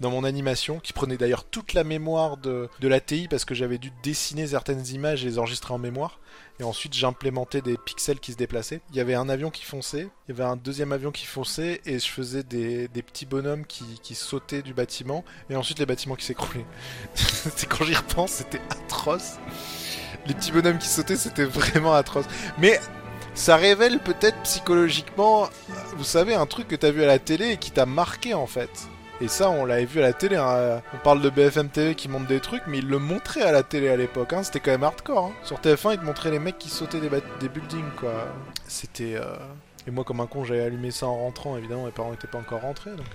dans 0.00 0.10
mon 0.10 0.24
animation, 0.24 0.80
qui 0.80 0.92
prenait 0.92 1.16
d'ailleurs 1.16 1.44
toute 1.44 1.72
la 1.72 1.84
mémoire 1.84 2.38
de, 2.38 2.68
de 2.80 2.88
la 2.88 2.98
TI 3.00 3.28
parce 3.28 3.44
que 3.44 3.54
j'avais 3.54 3.78
dû 3.78 3.92
dessiner 4.02 4.48
certaines 4.48 4.84
images 4.88 5.24
et 5.24 5.28
les 5.28 5.38
enregistrer 5.38 5.72
en 5.74 5.78
mémoire. 5.78 6.18
Et 6.58 6.64
ensuite, 6.64 6.92
j'implémentais 6.94 7.60
des 7.60 7.76
pixels 7.76 8.18
qui 8.20 8.32
se 8.32 8.36
déplaçaient. 8.36 8.80
Il 8.90 8.96
y 8.96 9.00
avait 9.00 9.14
un 9.14 9.28
avion 9.28 9.50
qui 9.50 9.64
fonçait, 9.64 10.08
il 10.28 10.36
y 10.36 10.40
avait 10.40 10.48
un 10.48 10.56
deuxième 10.56 10.92
avion 10.92 11.12
qui 11.12 11.26
fonçait 11.26 11.80
et 11.86 11.98
je 12.00 12.08
faisais 12.08 12.42
des, 12.42 12.88
des 12.88 13.02
petits 13.02 13.26
bonhommes 13.26 13.64
qui, 13.64 13.84
qui 14.02 14.14
sautaient 14.16 14.62
du 14.62 14.74
bâtiment 14.74 15.24
et 15.50 15.56
ensuite 15.56 15.78
les 15.78 15.86
bâtiments 15.86 16.16
qui 16.16 16.24
s'écroulaient. 16.24 16.66
C'est 17.14 17.66
quand 17.68 17.84
j'y 17.84 17.94
repense, 17.94 18.32
c'était 18.32 18.60
atroce. 18.70 19.38
Les 20.26 20.34
petits 20.34 20.52
bonhommes 20.52 20.78
qui 20.78 20.88
sautaient, 20.88 21.16
c'était 21.16 21.44
vraiment 21.44 21.94
atroce. 21.94 22.26
Mais 22.58 22.78
ça 23.34 23.56
révèle 23.56 23.98
peut-être 23.98 24.36
psychologiquement, 24.42 25.48
vous 25.96 26.04
savez, 26.04 26.34
un 26.34 26.46
truc 26.46 26.68
que 26.68 26.76
t'as 26.76 26.90
vu 26.90 27.02
à 27.02 27.06
la 27.06 27.18
télé 27.18 27.50
et 27.52 27.56
qui 27.56 27.70
t'a 27.70 27.86
marqué 27.86 28.34
en 28.34 28.46
fait. 28.46 28.70
Et 29.20 29.28
ça, 29.28 29.50
on 29.50 29.64
l'avait 29.64 29.84
vu 29.84 30.00
à 30.00 30.02
la 30.02 30.12
télé. 30.12 30.34
hein. 30.36 30.82
On 30.94 30.98
parle 30.98 31.20
de 31.22 31.30
BFM 31.30 31.68
TV 31.68 31.94
qui 31.94 32.08
montre 32.08 32.26
des 32.26 32.40
trucs, 32.40 32.64
mais 32.66 32.78
ils 32.78 32.88
le 32.88 32.98
montraient 32.98 33.42
à 33.42 33.52
la 33.52 33.62
télé 33.62 33.88
à 33.88 33.96
l'époque. 33.96 34.32
hein. 34.32 34.42
C'était 34.42 34.58
quand 34.58 34.72
même 34.72 34.82
hardcore. 34.82 35.26
hein. 35.26 35.32
Sur 35.44 35.58
TF1, 35.60 35.92
ils 35.94 35.98
te 36.00 36.04
montraient 36.04 36.32
les 36.32 36.40
mecs 36.40 36.58
qui 36.58 36.68
sautaient 36.68 36.98
des, 37.00 37.08
des 37.08 37.48
buildings, 37.48 37.90
quoi. 38.00 38.12
C'était. 38.66 39.14
euh, 39.14 39.36
Et 39.86 39.92
moi, 39.92 40.02
comme 40.02 40.18
un 40.20 40.26
con, 40.26 40.44
j'avais 40.44 40.62
allumé 40.62 40.90
ça 40.90 41.06
en 41.06 41.16
rentrant. 41.16 41.56
Évidemment, 41.56 41.84
mes 41.84 41.92
parents 41.92 42.10
n'étaient 42.10 42.26
pas 42.26 42.38
encore 42.38 42.62
rentrés. 42.62 42.90
Donc... 42.90 43.06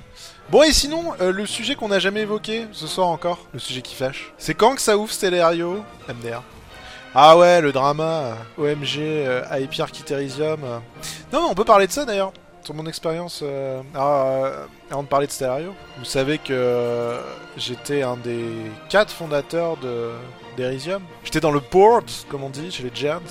Bon, 0.50 0.64
et 0.64 0.72
sinon, 0.72 1.14
euh, 1.20 1.34
le 1.34 1.46
sujet 1.46 1.76
qu'on 1.76 1.90
n'a 1.90 2.00
jamais 2.00 2.22
évoqué 2.22 2.68
ce 2.72 2.88
soir 2.88 3.10
encore, 3.10 3.40
le 3.52 3.60
sujet 3.60 3.82
qui 3.82 3.96
fâche, 3.96 4.34
c'est 4.38 4.54
quand 4.54 4.76
que 4.76 4.82
ça 4.82 4.98
ouvre 4.98 5.12
Stellario 5.12 5.84
MDR. 6.08 6.42
Ah 7.20 7.36
ouais, 7.36 7.62
le 7.62 7.72
drama, 7.72 8.38
OMG, 8.60 9.00
euh, 9.00 9.42
Hyper 9.52 9.88
euh. 10.40 10.80
Non, 11.34 11.48
on 11.50 11.56
peut 11.56 11.66
parler 11.66 11.88
de 11.88 11.92
ça 11.92 12.06
d'ailleurs. 12.06 12.32
Sur 12.62 12.76
mon 12.76 12.86
expérience, 12.86 13.40
euh, 13.42 13.82
ah, 13.96 14.24
euh, 14.28 14.66
avant 14.92 15.02
de 15.02 15.08
parler 15.08 15.26
de 15.26 15.32
Stellario, 15.32 15.74
vous 15.98 16.06
savez 16.06 16.38
que 16.38 16.54
euh, 16.54 17.20
j'étais 17.58 18.04
un 18.04 18.18
des 18.18 18.46
quatre 18.90 19.12
fondateurs 19.12 19.78
de 19.78 20.12
d'Erisium. 20.58 21.02
J'étais 21.24 21.40
dans 21.40 21.50
le 21.50 21.60
board, 21.60 22.06
comme 22.30 22.44
on 22.44 22.52
dit, 22.52 22.70
chez 22.70 22.84
les 22.84 22.92
Giants. 22.94 23.22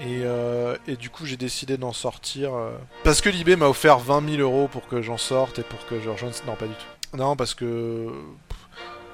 Et, 0.00 0.22
euh, 0.24 0.76
et 0.88 0.96
du 0.96 1.08
coup, 1.08 1.24
j'ai 1.24 1.36
décidé 1.36 1.76
d'en 1.76 1.92
sortir. 1.92 2.52
euh, 2.56 2.70
parce 3.04 3.20
que 3.20 3.28
l'IB 3.28 3.50
m'a 3.56 3.68
offert 3.68 4.00
20 4.00 4.30
000 4.36 4.42
euros 4.42 4.66
pour 4.66 4.88
que 4.88 5.00
j'en 5.00 5.16
sorte 5.16 5.60
et 5.60 5.62
pour 5.62 5.86
que 5.86 6.00
je 6.00 6.08
rejoigne. 6.08 6.32
Non, 6.44 6.56
pas 6.56 6.66
du 6.66 6.74
tout. 6.74 7.16
Non, 7.16 7.36
parce 7.36 7.54
que. 7.54 8.08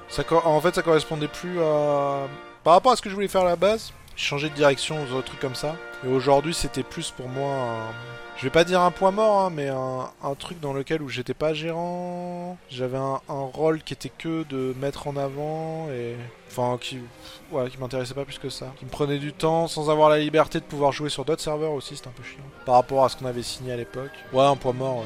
Ça, 0.09 0.23
en 0.45 0.61
fait, 0.61 0.73
ça 0.73 0.81
correspondait 0.81 1.27
plus 1.27 1.61
à. 1.61 2.21
Par 2.63 2.73
rapport 2.73 2.91
à 2.91 2.95
ce 2.95 3.03
que 3.03 3.09
je 3.11 3.13
voulais 3.13 3.27
faire 3.27 3.41
à 3.41 3.45
la 3.45 3.55
base, 3.55 3.91
changé 4.15 4.49
de 4.49 4.55
direction, 4.55 4.97
ou 5.01 5.21
trucs 5.21 5.39
comme 5.39 5.55
ça. 5.55 5.75
Et 6.05 6.07
aujourd'hui, 6.07 6.53
c'était 6.53 6.83
plus 6.83 7.11
pour 7.11 7.27
moi 7.27 7.51
un... 7.53 7.91
Je 8.37 8.43
vais 8.43 8.49
pas 8.49 8.65
dire 8.65 8.81
un 8.81 8.91
point 8.91 9.11
mort, 9.11 9.39
hein, 9.39 9.49
mais 9.49 9.69
un, 9.69 10.35
truc 10.37 10.59
dans 10.59 10.73
lequel 10.73 11.01
où 11.01 11.07
j'étais 11.07 11.33
pas 11.33 11.53
gérant. 11.53 12.57
J'avais 12.69 12.97
un, 12.97 13.21
un 13.29 13.41
rôle 13.53 13.81
qui 13.81 13.93
était 13.93 14.09
que 14.09 14.43
de 14.43 14.75
mettre 14.79 15.07
en 15.07 15.15
avant 15.15 15.87
et... 15.89 16.15
Enfin, 16.49 16.77
qui... 16.79 16.99
Ouais, 17.51 17.69
qui 17.69 17.77
m'intéressait 17.77 18.13
pas 18.13 18.25
plus 18.25 18.39
que 18.39 18.49
ça. 18.49 18.73
Qui 18.77 18.85
me 18.85 18.89
prenait 18.89 19.19
du 19.19 19.31
temps 19.31 19.67
sans 19.67 19.89
avoir 19.89 20.09
la 20.09 20.19
liberté 20.19 20.59
de 20.59 20.65
pouvoir 20.65 20.91
jouer 20.91 21.09
sur 21.09 21.23
d'autres 21.23 21.41
serveurs 21.41 21.71
aussi, 21.71 21.95
c'était 21.95 22.09
un 22.09 22.11
peu 22.11 22.23
chiant. 22.23 22.43
Par 22.65 22.75
rapport 22.75 23.05
à 23.05 23.09
ce 23.09 23.15
qu'on 23.15 23.25
avait 23.25 23.43
signé 23.43 23.71
à 23.71 23.77
l'époque. 23.77 24.11
Ouais, 24.33 24.43
un 24.43 24.55
point 24.57 24.73
mort, 24.73 24.97
ouais. 24.97 25.03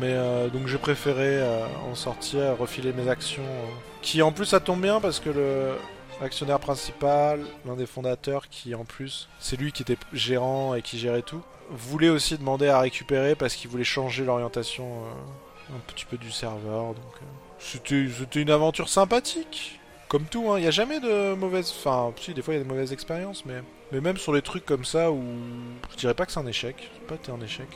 Mais 0.00 0.12
euh, 0.12 0.48
donc 0.48 0.66
j'ai 0.66 0.78
préféré 0.78 1.38
euh, 1.40 1.64
en 1.90 1.94
sortir, 1.94 2.58
refiler 2.58 2.92
mes 2.92 3.08
actions. 3.08 3.42
euh, 3.42 3.70
qui 4.02 4.22
en 4.22 4.32
plus 4.32 4.46
ça 4.46 4.60
tombe 4.60 4.80
bien 4.80 5.00
parce 5.00 5.20
que 5.20 5.30
le 5.30 5.74
l'actionnaire 6.20 6.60
principal, 6.60 7.44
l'un 7.64 7.76
des 7.76 7.86
fondateurs, 7.86 8.48
qui 8.48 8.74
en 8.74 8.84
plus 8.84 9.28
c'est 9.38 9.56
lui 9.56 9.72
qui 9.72 9.82
était 9.82 9.98
gérant 10.12 10.74
et 10.74 10.82
qui 10.82 10.98
gérait 10.98 11.22
tout, 11.22 11.42
voulait 11.70 12.08
aussi 12.08 12.38
demander 12.38 12.68
à 12.68 12.80
récupérer 12.80 13.34
parce 13.34 13.54
qu'il 13.54 13.70
voulait 13.70 13.84
changer 13.84 14.24
l'orientation 14.24 14.86
euh, 14.86 15.76
un 15.76 15.80
petit 15.86 16.04
peu 16.04 16.16
du 16.16 16.30
serveur. 16.30 16.94
Donc 16.94 17.14
euh, 17.22 17.26
c'était 17.58 18.08
c'était 18.16 18.42
une 18.42 18.50
aventure 18.50 18.88
sympathique. 18.88 19.80
Comme 20.08 20.24
tout, 20.24 20.56
il 20.56 20.60
n'y 20.60 20.68
a 20.68 20.70
jamais 20.70 21.00
de 21.00 21.34
mauvaises... 21.34 21.74
Enfin, 21.76 22.12
si, 22.20 22.32
des 22.32 22.40
fois 22.40 22.54
il 22.54 22.58
y 22.58 22.60
a 22.60 22.62
des 22.62 22.68
mauvaises 22.68 22.92
expériences, 22.92 23.44
mais... 23.44 23.60
Mais 23.90 24.00
même 24.00 24.16
sur 24.16 24.32
les 24.32 24.40
trucs 24.42 24.64
comme 24.64 24.84
ça 24.84 25.10
où... 25.10 25.20
Je 25.90 25.96
dirais 25.96 26.14
pas 26.14 26.26
que 26.26 26.30
c'est 26.32 26.38
un 26.38 26.46
échec. 26.46 26.76
Dirais 26.76 27.06
pas 27.08 27.16
c'est 27.20 27.32
un 27.32 27.40
échec. 27.40 27.66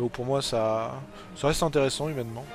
euh. 0.00 0.08
Pour 0.08 0.24
moi, 0.24 0.40
ça... 0.40 0.94
Ça 1.36 1.48
reste 1.48 1.62
intéressant, 1.62 2.08
humainement. 2.08 2.46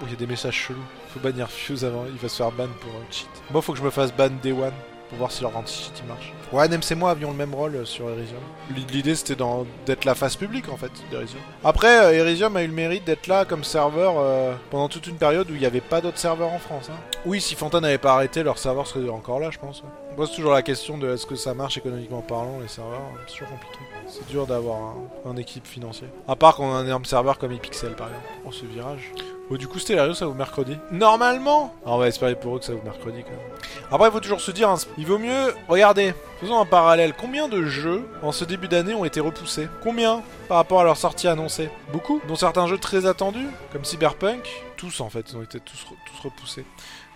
Oh, 0.00 0.04
il 0.06 0.10
y 0.10 0.14
a 0.14 0.16
des 0.16 0.26
messages 0.26 0.54
chelous. 0.54 0.78
Faut 1.12 1.20
bannir 1.20 1.48
Fuse 1.50 1.84
avant, 1.84 2.04
il 2.06 2.18
va 2.18 2.28
se 2.28 2.36
faire 2.36 2.52
ban 2.52 2.68
pour 2.80 2.90
euh, 2.90 3.02
cheat. 3.10 3.28
Moi, 3.50 3.62
faut 3.62 3.72
que 3.72 3.78
je 3.78 3.84
me 3.84 3.90
fasse 3.90 4.12
ban 4.12 4.28
Day 4.42 4.52
One 4.52 4.72
pour 5.08 5.18
voir 5.18 5.32
si 5.32 5.40
leur 5.42 5.56
anti-cheat 5.56 5.92
il 6.02 6.06
marche. 6.06 6.32
Ouais, 6.52 6.68
Nems 6.68 6.82
et 6.90 6.94
moi 6.94 7.10
avions 7.10 7.30
le 7.30 7.36
même 7.36 7.54
rôle 7.54 7.76
euh, 7.76 7.84
sur 7.86 8.10
Elysium. 8.10 8.40
L- 8.76 8.84
L'idée 8.92 9.14
c'était 9.14 9.42
d'être 9.86 10.04
la 10.04 10.14
face 10.14 10.36
publique 10.36 10.68
en 10.68 10.76
fait 10.76 10.92
d'Elysium. 11.10 11.40
Après, 11.64 12.04
euh, 12.04 12.24
Elysium 12.26 12.54
a 12.58 12.62
eu 12.62 12.66
le 12.66 12.74
mérite 12.74 13.04
d'être 13.04 13.26
là 13.26 13.46
comme 13.46 13.64
serveur 13.64 14.16
euh, 14.18 14.54
pendant 14.70 14.88
toute 14.90 15.06
une 15.06 15.16
période 15.16 15.50
où 15.50 15.54
il 15.54 15.60
n'y 15.60 15.66
avait 15.66 15.80
pas 15.80 16.02
d'autres 16.02 16.18
serveurs 16.18 16.52
en 16.52 16.58
France. 16.58 16.90
hein. 16.92 16.96
Oui, 17.24 17.40
si 17.40 17.54
Fanta 17.54 17.80
n'avait 17.80 17.96
pas 17.98 18.12
arrêté, 18.12 18.42
leur 18.42 18.58
serveur 18.58 18.86
serait 18.86 19.08
encore 19.08 19.40
là, 19.40 19.50
je 19.50 19.58
pense. 19.58 19.80
ouais. 19.80 19.88
On 20.12 20.14
pose 20.14 20.30
toujours 20.32 20.52
la 20.52 20.62
question 20.62 20.98
de 20.98 21.08
est-ce 21.14 21.24
que 21.24 21.36
ça 21.36 21.54
marche 21.54 21.78
économiquement 21.78 22.20
parlant, 22.20 22.58
les 22.60 22.68
serveurs. 22.68 23.00
C'est 23.26 23.32
toujours 23.32 23.48
compliqué. 23.48 23.78
C'est 24.06 24.28
dur 24.28 24.46
d'avoir 24.46 24.76
un, 24.78 25.30
un 25.30 25.36
équipe 25.38 25.66
financier. 25.66 26.06
À 26.28 26.36
part 26.36 26.56
qu'on 26.56 26.70
a 26.70 26.76
un 26.76 26.84
énorme 26.84 27.06
serveur 27.06 27.38
comme 27.38 27.52
Epixel 27.52 27.94
par 27.96 28.08
exemple. 28.08 28.26
Oh, 28.46 28.52
ce 28.52 28.66
virage. 28.66 29.10
Bon, 29.50 29.56
du 29.56 29.66
coup, 29.66 29.78
Stellario, 29.78 30.12
ça 30.14 30.26
ouvre 30.26 30.36
mercredi. 30.36 30.76
Normalement 30.90 31.74
Ah, 31.86 31.92
On 31.92 31.98
va 31.98 32.08
espérer 32.08 32.34
pour 32.34 32.56
eux 32.56 32.58
que 32.58 32.64
ça 32.66 32.72
ouvre 32.74 32.84
mercredi 32.84 33.22
quand 33.24 33.30
même. 33.30 33.58
Après, 33.90 34.08
il 34.08 34.12
faut 34.12 34.20
toujours 34.20 34.40
se 34.42 34.50
dire, 34.50 34.68
hein, 34.68 34.76
il 34.98 35.06
vaut 35.06 35.16
mieux. 35.18 35.54
Regardez, 35.68 36.12
faisons 36.40 36.60
un 36.60 36.66
parallèle. 36.66 37.14
Combien 37.18 37.48
de 37.48 37.64
jeux 37.64 38.06
en 38.22 38.30
ce 38.32 38.44
début 38.44 38.68
d'année 38.68 38.94
ont 38.94 39.06
été 39.06 39.20
repoussés? 39.20 39.68
Combien 39.82 40.22
par 40.48 40.58
rapport 40.58 40.80
à 40.80 40.84
leur 40.84 40.98
sortie 40.98 41.28
annoncée? 41.28 41.70
Beaucoup 41.92 42.20
Dont 42.28 42.36
certains 42.36 42.66
jeux 42.66 42.76
très 42.78 43.06
attendus, 43.06 43.48
comme 43.72 43.84
Cyberpunk. 43.84 44.46
Tous 44.76 45.00
en 45.00 45.08
fait, 45.08 45.30
ils 45.30 45.36
ont 45.36 45.42
été 45.42 45.58
tous, 45.60 45.86
re- 45.86 45.96
tous 46.06 46.28
repoussés. 46.28 46.64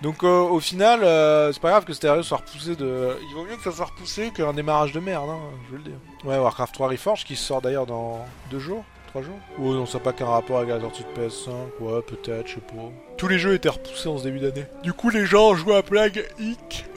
Donc 0.01 0.25
euh, 0.25 0.41
au 0.41 0.59
final, 0.59 1.05
euh, 1.05 1.53
c'est 1.53 1.61
pas 1.63 1.71
grave 1.71 1.85
que 1.85 1.93
Stereo 1.93 2.23
soit 2.25 2.39
repoussé 2.39 2.75
de. 2.75 3.17
Il 3.29 3.35
vaut 3.37 3.45
mieux 3.45 3.57
que 3.57 3.63
ça 3.63 3.71
soit 3.71 3.85
repoussé 3.85 4.33
qu'un 4.35 4.53
démarrage 4.53 4.91
de 4.93 4.99
merde, 4.99 5.29
hein, 5.31 5.39
je 5.67 5.73
veux 5.73 5.79
le 5.79 5.85
dire. 5.85 5.99
Ouais, 6.25 6.39
Warcraft 6.39 6.75
3 6.75 6.89
Reforged 6.89 7.25
qui 7.25 7.37
sort 7.37 7.61
d'ailleurs 7.63 7.87
dans 7.87 8.25
deux 8.51 8.59
jours. 8.59 8.85
Trois 9.13 9.21
jours? 9.21 9.39
Non, 9.59 9.85
ça 9.85 9.99
n'a 9.99 10.05
pas 10.05 10.15
qu'un 10.15 10.25
rapport 10.25 10.57
avec 10.57 10.71
la 10.71 10.81
sortie 10.81 11.05
de 11.05 11.21
PS5, 11.21 11.51
ouais, 11.81 12.01
peut-être, 12.01 12.49
je 12.49 12.55
sais 12.55 12.61
pas. 12.63 12.91
Tous 13.19 13.29
les 13.29 13.39
jeux 13.39 13.53
étaient 13.53 13.69
repoussés 13.69 14.09
en 14.09 14.17
ce 14.17 14.23
début 14.23 14.39
d'année. 14.41 14.65
Du 14.83 14.95
coup, 14.95 15.11
les 15.11 15.27
gens 15.27 15.55
jouent 15.55 15.75
à 15.75 15.83
Plague 15.83 16.27
Inc. 16.41 16.87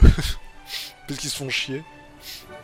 Parce 1.06 1.20
qu'ils 1.20 1.28
se 1.28 1.36
font 1.36 1.50
chier. 1.50 1.84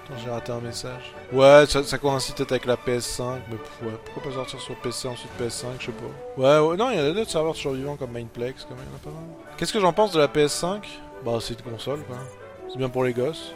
quand 0.08 0.14
j'ai 0.24 0.30
raté 0.30 0.52
un 0.52 0.60
message. 0.60 1.12
Ouais, 1.34 1.66
ça, 1.66 1.98
coïncide 1.98 2.34
peut-être 2.34 2.52
avec 2.52 2.64
la 2.64 2.76
PS5, 2.76 3.40
mais 3.50 3.58
pourquoi 4.06 4.22
pas 4.22 4.36
sortir 4.36 4.58
sur 4.58 4.74
PC 4.76 5.08
ensuite 5.08 5.30
PS5, 5.38 5.66
je 5.80 5.84
sais 5.84 5.92
pas. 5.92 6.40
Ouais, 6.40 6.68
ouais, 6.70 6.76
non, 6.78 6.88
il 6.88 6.96
y 6.96 6.98
a 6.98 7.12
d'autres 7.12 7.30
serveurs 7.30 7.54
survivants 7.54 7.96
comme 7.96 8.12
Mindplex, 8.12 8.64
comme 8.64 8.78
il 8.78 8.84
y 8.84 8.90
en 8.90 8.96
a 8.96 9.00
pas 9.04 9.10
mal. 9.10 9.54
Qu'est-ce 9.58 9.74
que 9.74 9.80
j'en 9.80 9.92
pense 9.92 10.12
de 10.12 10.18
la 10.18 10.28
PS5 10.28 10.80
Bah, 11.26 11.32
c'est 11.42 11.52
une 11.62 11.72
console, 11.72 12.02
quoi. 12.04 12.16
C'est 12.70 12.78
bien 12.78 12.88
pour 12.88 13.04
les 13.04 13.12
gosses. 13.12 13.52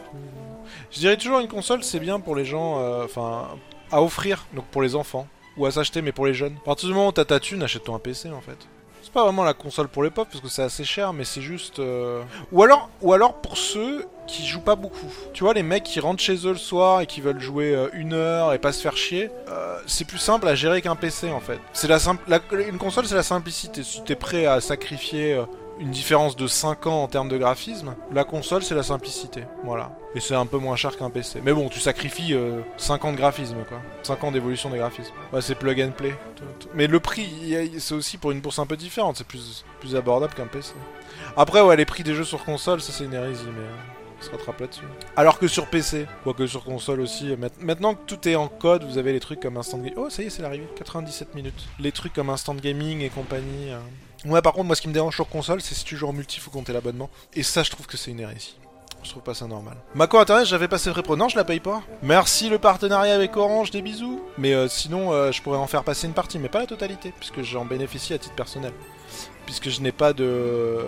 Je 0.91 0.99
dirais 0.99 1.17
toujours 1.17 1.39
une 1.39 1.47
console, 1.47 1.83
c'est 1.83 1.99
bien 1.99 2.19
pour 2.19 2.35
les 2.35 2.45
gens, 2.45 2.79
euh, 2.81 3.03
enfin, 3.03 3.47
à 3.91 4.03
offrir, 4.03 4.45
donc 4.53 4.65
pour 4.65 4.83
les 4.83 4.95
enfants. 4.95 5.25
Ou 5.57 5.65
à 5.65 5.71
s'acheter, 5.71 6.01
mais 6.01 6.11
pour 6.11 6.25
les 6.25 6.33
jeunes. 6.33 6.55
À 6.61 6.65
partir 6.65 6.87
du 6.89 6.93
moment 6.93 7.07
où 7.07 7.11
t'as 7.11 7.25
ta 7.25 7.39
thune, 7.39 7.63
achète-toi 7.63 7.95
un 7.95 7.99
PC, 7.99 8.29
en 8.29 8.41
fait. 8.41 8.57
C'est 9.01 9.13
pas 9.13 9.23
vraiment 9.23 9.43
la 9.45 9.53
console 9.53 9.87
pour 9.87 10.03
les 10.03 10.09
pauvres 10.09 10.27
parce 10.29 10.41
que 10.43 10.49
c'est 10.49 10.61
assez 10.63 10.83
cher, 10.83 11.13
mais 11.13 11.23
c'est 11.23 11.41
juste. 11.41 11.79
euh, 11.79 12.21
Ou 12.51 12.61
alors, 12.61 12.89
ou 13.01 13.13
alors 13.13 13.35
pour 13.35 13.57
ceux 13.57 14.05
qui 14.27 14.45
jouent 14.45 14.59
pas 14.59 14.75
beaucoup. 14.75 15.07
Tu 15.33 15.45
vois, 15.45 15.53
les 15.53 15.63
mecs 15.63 15.83
qui 15.85 16.01
rentrent 16.01 16.21
chez 16.21 16.35
eux 16.45 16.51
le 16.51 16.57
soir 16.57 16.99
et 16.99 17.05
qui 17.05 17.21
veulent 17.21 17.39
jouer 17.39 17.73
euh, 17.73 17.87
une 17.93 18.11
heure 18.13 18.51
et 18.53 18.59
pas 18.59 18.73
se 18.73 18.81
faire 18.81 18.97
chier, 18.97 19.31
euh, 19.47 19.79
c'est 19.87 20.03
plus 20.05 20.17
simple 20.17 20.45
à 20.47 20.55
gérer 20.55 20.81
qu'un 20.81 20.97
PC 20.97 21.31
en 21.31 21.39
fait. 21.39 21.59
Une 22.69 22.77
console, 22.77 23.05
c'est 23.05 23.15
la 23.15 23.23
simplicité. 23.23 23.81
Si 23.83 24.03
t'es 24.03 24.15
prêt 24.15 24.45
à 24.45 24.59
sacrifier 24.59 25.41
une 25.79 25.91
différence 25.91 26.35
de 26.35 26.47
5 26.47 26.87
ans 26.87 27.03
en 27.03 27.07
termes 27.07 27.29
de 27.29 27.37
graphisme, 27.37 27.95
la 28.11 28.23
console, 28.23 28.63
c'est 28.63 28.75
la 28.75 28.83
simplicité. 28.83 29.43
Voilà. 29.63 29.91
Et 30.15 30.19
c'est 30.19 30.35
un 30.35 30.45
peu 30.45 30.57
moins 30.57 30.75
cher 30.75 30.97
qu'un 30.97 31.09
PC. 31.09 31.41
Mais 31.43 31.53
bon, 31.53 31.69
tu 31.69 31.79
sacrifies 31.79 32.33
euh, 32.33 32.61
5 32.77 33.05
ans 33.05 33.11
de 33.11 33.17
graphisme 33.17 33.57
quoi. 33.67 33.79
5 34.03 34.23
ans 34.23 34.31
d'évolution 34.31 34.69
des 34.69 34.77
graphismes. 34.77 35.13
Ouais, 35.31 35.41
c'est 35.41 35.55
plug 35.55 35.81
and 35.81 35.91
play. 35.91 36.13
Mais 36.73 36.87
le 36.87 36.99
prix, 36.99 37.55
c'est 37.79 37.93
aussi 37.93 38.17
pour 38.17 38.31
une 38.31 38.39
bourse 38.39 38.59
un 38.59 38.65
peu 38.65 38.77
différente. 38.77 39.17
C'est 39.17 39.27
plus, 39.27 39.63
abordable 39.95 40.33
qu'un 40.33 40.47
PC. 40.47 40.73
Après, 41.35 41.61
ouais, 41.61 41.75
les 41.75 41.85
prix 41.85 42.03
des 42.03 42.13
jeux 42.13 42.23
sur 42.23 42.43
console, 42.43 42.81
ça 42.81 42.91
c'est 42.91 43.05
une 43.05 43.13
hérésie, 43.13 43.45
mais 43.45 43.61
euh, 43.61 44.19
on 44.19 44.23
se 44.23 44.31
rattrape 44.31 44.59
là-dessus. 44.59 44.83
Alors 45.15 45.39
que 45.39 45.47
sur 45.47 45.67
PC, 45.67 46.07
quoique 46.23 46.45
sur 46.47 46.63
console 46.63 46.99
aussi, 47.01 47.31
euh, 47.31 47.37
maintenant 47.59 47.93
que 47.93 48.01
tout 48.05 48.27
est 48.27 48.35
en 48.35 48.47
code, 48.47 48.83
vous 48.83 48.97
avez 48.97 49.13
les 49.13 49.19
trucs 49.19 49.39
comme 49.39 49.57
Instant 49.57 49.77
Gaming. 49.77 49.93
Oh, 49.97 50.09
ça 50.09 50.23
y 50.23 50.25
est, 50.25 50.29
c'est 50.29 50.41
l'arrivée, 50.41 50.67
97 50.75 51.35
minutes. 51.35 51.67
Les 51.79 51.91
trucs 51.91 52.13
comme 52.13 52.29
Instant 52.29 52.55
Gaming 52.55 53.01
et 53.01 53.09
compagnie. 53.09 53.71
euh. 53.71 53.79
Ouais, 54.25 54.41
par 54.41 54.53
contre, 54.53 54.65
moi 54.65 54.75
ce 54.75 54.81
qui 54.81 54.87
me 54.87 54.93
dérange 54.93 55.15
sur 55.15 55.29
console, 55.29 55.61
c'est 55.61 55.75
si 55.75 55.83
tu 55.83 55.95
joues 55.95 56.07
en 56.07 56.13
multi, 56.13 56.39
faut 56.39 56.51
compter 56.51 56.73
l'abonnement. 56.73 57.09
Et 57.33 57.43
ça, 57.43 57.63
je 57.63 57.71
trouve 57.71 57.87
que 57.87 57.97
c'est 57.97 58.11
une 58.11 58.19
hérésie. 58.19 58.55
Je 59.03 59.11
trouve 59.11 59.23
pas 59.23 59.33
ça 59.33 59.47
normal. 59.47 59.77
Macro 59.95 60.17
Internet, 60.17 60.45
j'avais 60.45 60.67
passé 60.67 60.89
vrai. 60.89 61.01
Non, 61.15 61.29
je 61.29 61.37
la 61.37 61.43
paye 61.43 61.59
pas. 61.59 61.81
Merci 62.01 62.49
le 62.49 62.57
partenariat 62.57 63.13
avec 63.13 63.37
Orange, 63.37 63.71
des 63.71 63.81
bisous. 63.81 64.21
Mais 64.37 64.53
euh, 64.53 64.67
sinon, 64.67 65.13
euh, 65.13 65.31
je 65.31 65.41
pourrais 65.41 65.57
en 65.57 65.67
faire 65.67 65.83
passer 65.83 66.07
une 66.07 66.13
partie, 66.13 66.39
mais 66.39 66.49
pas 66.49 66.59
la 66.59 66.65
totalité, 66.65 67.13
puisque 67.17 67.41
j'en 67.41 67.63
bénéficie 67.63 68.13
à 68.13 68.17
titre 68.17 68.35
personnel. 68.35 68.73
Puisque 69.45 69.69
je 69.69 69.81
n'ai 69.81 69.93
pas 69.93 70.13
de. 70.13 70.79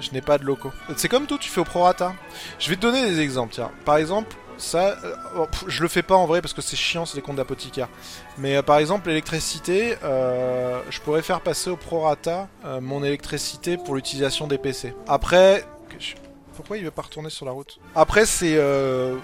Je 0.00 0.10
n'ai 0.10 0.20
pas 0.20 0.38
de 0.38 0.44
locaux. 0.44 0.72
C'est 0.96 1.08
comme 1.08 1.26
tout, 1.26 1.38
tu 1.38 1.48
fais 1.48 1.60
au 1.60 1.64
prorata. 1.64 2.14
Je 2.58 2.70
vais 2.70 2.76
te 2.76 2.80
donner 2.80 3.08
des 3.08 3.20
exemples, 3.20 3.54
tiens. 3.54 3.70
Par 3.84 3.98
exemple, 3.98 4.34
ça. 4.58 4.96
euh, 5.04 5.46
pff, 5.46 5.64
je 5.68 5.82
le 5.82 5.88
fais 5.88 6.02
pas 6.02 6.14
en 6.14 6.26
vrai 6.26 6.40
parce 6.40 6.52
que 6.52 6.62
c'est 6.62 6.76
chiant, 6.76 7.06
c'est 7.06 7.16
des 7.16 7.22
comptes 7.22 7.36
d'apothicaire. 7.36 7.88
Mais 8.38 8.56
euh, 8.56 8.62
par 8.62 8.78
exemple, 8.78 9.08
l'électricité, 9.08 9.96
euh, 10.02 10.80
je 10.90 11.00
pourrais 11.00 11.22
faire 11.22 11.40
passer 11.40 11.70
au 11.70 11.76
prorata 11.76 12.48
mon 12.80 13.04
électricité 13.04 13.76
pour 13.76 13.94
l'utilisation 13.94 14.46
des 14.46 14.58
PC. 14.58 14.94
Après. 15.06 15.64
Pourquoi 16.56 16.76
il 16.76 16.84
veut 16.84 16.92
pas 16.92 17.02
retourner 17.02 17.30
sur 17.30 17.44
la 17.46 17.50
route? 17.50 17.80
Après, 17.96 18.26
c'est, 18.26 18.56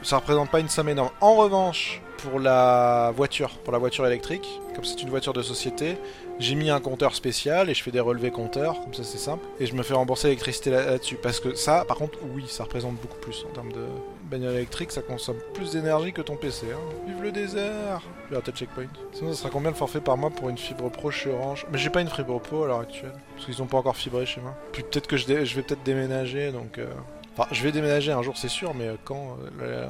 ça 0.02 0.16
représente 0.16 0.50
pas 0.50 0.58
une 0.58 0.68
somme 0.68 0.88
énorme. 0.88 1.10
En 1.20 1.36
revanche, 1.36 2.02
pour 2.18 2.40
la 2.40 3.12
voiture, 3.16 3.50
pour 3.58 3.72
la 3.72 3.78
voiture 3.78 4.04
électrique, 4.04 4.60
comme 4.74 4.84
c'est 4.84 5.00
une 5.00 5.10
voiture 5.10 5.32
de 5.32 5.42
société, 5.42 5.96
j'ai 6.40 6.54
mis 6.56 6.70
un 6.70 6.80
compteur 6.80 7.14
spécial 7.14 7.70
et 7.70 7.74
je 7.74 7.82
fais 7.82 7.90
des 7.90 8.00
relevés 8.00 8.30
compteurs, 8.30 8.80
comme 8.82 8.94
ça 8.94 9.04
c'est 9.04 9.18
simple, 9.18 9.44
et 9.60 9.66
je 9.66 9.74
me 9.74 9.82
fais 9.82 9.94
rembourser 9.94 10.28
l'électricité 10.28 10.70
là- 10.70 10.84
là-dessus. 10.86 11.16
Parce 11.22 11.38
que 11.38 11.54
ça, 11.54 11.84
par 11.86 11.96
contre, 11.98 12.18
oui, 12.34 12.44
ça 12.48 12.64
représente 12.64 12.96
beaucoup 12.96 13.18
plus 13.18 13.44
en 13.48 13.52
termes 13.54 13.72
de 13.72 13.84
bagnole 14.24 14.54
électrique, 14.54 14.90
ça 14.92 15.02
consomme 15.02 15.38
plus 15.54 15.72
d'énergie 15.72 16.12
que 16.12 16.22
ton 16.22 16.36
PC. 16.36 16.66
Hein. 16.72 16.78
Vive 17.06 17.22
le 17.22 17.32
désert 17.32 18.00
le 18.30 18.40
checkpoint. 18.52 18.84
Sinon, 19.12 19.32
ça 19.32 19.38
sera 19.40 19.50
combien 19.50 19.70
le 19.70 19.76
forfait 19.76 20.00
par 20.00 20.16
mois 20.16 20.30
pour 20.30 20.48
une 20.48 20.58
fibre 20.58 20.88
pro 20.88 21.10
chez 21.10 21.30
Orange? 21.30 21.66
Mais 21.72 21.78
j'ai 21.78 21.90
pas 21.90 22.00
une 22.00 22.08
fibre 22.08 22.40
pro 22.40 22.62
à 22.64 22.68
l'heure 22.68 22.80
actuelle, 22.80 23.12
parce 23.34 23.46
qu'ils 23.46 23.60
ont 23.60 23.66
pas 23.66 23.78
encore 23.78 23.96
fibré 23.96 24.24
chez 24.24 24.40
moi. 24.40 24.54
Puis 24.72 24.82
peut-être 24.84 25.08
que 25.08 25.16
je, 25.16 25.44
je 25.44 25.56
vais 25.56 25.62
peut-être 25.62 25.82
déménager, 25.82 26.52
donc. 26.52 26.78
euh, 26.78 26.86
Enfin, 27.36 27.46
je 27.52 27.62
vais 27.62 27.70
déménager 27.70 28.10
un 28.10 28.22
jour, 28.22 28.36
c'est 28.36 28.48
sûr, 28.48 28.74
mais 28.74 28.88
quand 29.04 29.36
euh, 29.60 29.64
la, 29.64 29.80
la. 29.82 29.88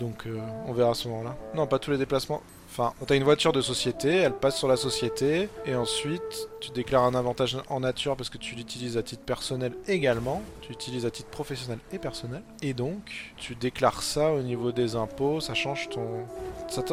Donc, 0.00 0.26
euh, 0.26 0.36
on 0.66 0.72
verra 0.72 0.90
à 0.90 0.94
ce 0.94 1.06
moment-là. 1.08 1.36
Non, 1.54 1.66
pas 1.68 1.78
tous 1.78 1.92
les 1.92 1.96
déplacements. 1.96 2.42
Enfin, 2.74 2.94
t'as 3.06 3.16
une 3.16 3.22
voiture 3.22 3.52
de 3.52 3.60
société, 3.60 4.08
elle 4.08 4.32
passe 4.32 4.56
sur 4.56 4.66
la 4.66 4.78
société, 4.78 5.50
et 5.66 5.74
ensuite, 5.74 6.48
tu 6.58 6.70
déclares 6.70 7.02
un 7.02 7.14
avantage 7.14 7.58
en 7.68 7.80
nature 7.80 8.16
parce 8.16 8.30
que 8.30 8.38
tu 8.38 8.54
l'utilises 8.54 8.96
à 8.96 9.02
titre 9.02 9.24
personnel 9.24 9.74
également. 9.88 10.40
Tu 10.62 10.70
l'utilises 10.70 11.04
à 11.04 11.10
titre 11.10 11.28
professionnel 11.28 11.78
et 11.92 11.98
personnel. 11.98 12.42
Et 12.62 12.72
donc, 12.72 13.34
tu 13.36 13.56
déclares 13.56 14.02
ça 14.02 14.32
au 14.32 14.40
niveau 14.40 14.72
des 14.72 14.96
impôts, 14.96 15.38
ça 15.40 15.52
change 15.52 15.90
ton. 15.90 16.24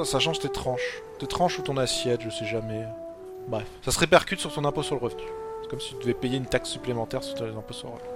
Ça, 0.03 0.19
change 0.19 0.39
tes 0.39 0.50
tranches. 0.50 1.01
Tes 1.17 1.27
tranches 1.27 1.59
ou 1.59 1.62
ton 1.62 1.77
assiette, 1.77 2.24
je 2.24 2.29
sais 2.29 2.45
jamais. 2.45 2.86
Bref, 3.48 3.65
ça 3.81 3.91
se 3.91 4.00
répercute 4.00 4.41
sur 4.41 4.51
ton 4.51 4.65
impôt 4.65 4.83
sur 4.83 4.95
le 4.95 5.01
revenu. 5.01 5.24
C'est 5.62 5.69
comme 5.69 5.79
si 5.79 5.91
tu 5.91 6.00
devais 6.01 6.13
payer 6.13 6.36
une 6.36 6.45
taxe 6.45 6.71
supplémentaire 6.71 7.24
sur 7.24 7.41
les 7.45 7.55
impôts 7.55 7.74
sur 7.74 7.88
le 7.88 7.93
revenu. 7.93 8.09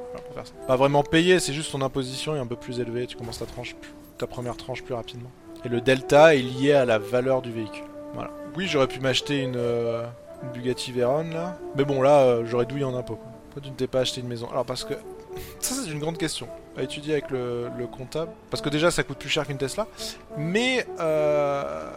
Pas 0.67 0.75
vraiment 0.75 1.01
payer, 1.01 1.39
c'est 1.39 1.53
juste 1.53 1.71
ton 1.71 1.81
imposition 1.81 2.35
est 2.35 2.39
un 2.39 2.45
peu 2.45 2.57
plus 2.57 2.81
élevée. 2.81 3.07
Tu 3.07 3.15
commences 3.15 3.39
ta 3.39 3.45
tranche, 3.45 3.73
ta 4.17 4.27
première 4.27 4.57
tranche 4.57 4.83
plus 4.83 4.95
rapidement. 4.95 5.31
Et 5.65 5.69
le 5.69 5.81
delta 5.81 6.35
est 6.35 6.41
lié 6.41 6.73
à 6.73 6.85
la 6.85 6.97
valeur 6.97 7.41
du 7.41 7.51
véhicule. 7.51 7.85
Voilà. 8.13 8.31
Oui, 8.55 8.67
j'aurais 8.67 8.87
pu 8.87 8.99
m'acheter 8.99 9.41
une, 9.41 9.55
euh, 9.55 10.03
Bugatti 10.53 10.91
Veyron 10.91 11.29
là, 11.33 11.57
mais 11.75 11.85
bon 11.85 12.01
là, 12.01 12.21
euh, 12.21 12.43
j'aurais 12.45 12.65
douillé 12.65 12.83
en 12.83 12.95
impôts. 12.95 13.15
Quoi. 13.15 13.31
Pourquoi 13.45 13.61
tu 13.61 13.69
ne 13.69 13.75
t'es 13.75 13.87
pas 13.87 14.01
acheté 14.01 14.21
une 14.21 14.27
maison? 14.27 14.49
Alors 14.51 14.65
parce 14.65 14.83
que 14.83 14.93
ça 15.59 15.75
c'est 15.75 15.89
une 15.89 15.99
grande 15.99 16.17
question 16.17 16.47
à 16.77 16.83
étudier 16.83 17.13
avec 17.13 17.29
le, 17.31 17.69
le 17.77 17.87
comptable. 17.87 18.31
Parce 18.49 18.61
que 18.61 18.69
déjà 18.69 18.91
ça 18.91 19.03
coûte 19.03 19.17
plus 19.17 19.29
cher 19.29 19.47
qu'une 19.47 19.57
Tesla, 19.57 19.87
mais 20.37 20.85
euh, 20.99 21.89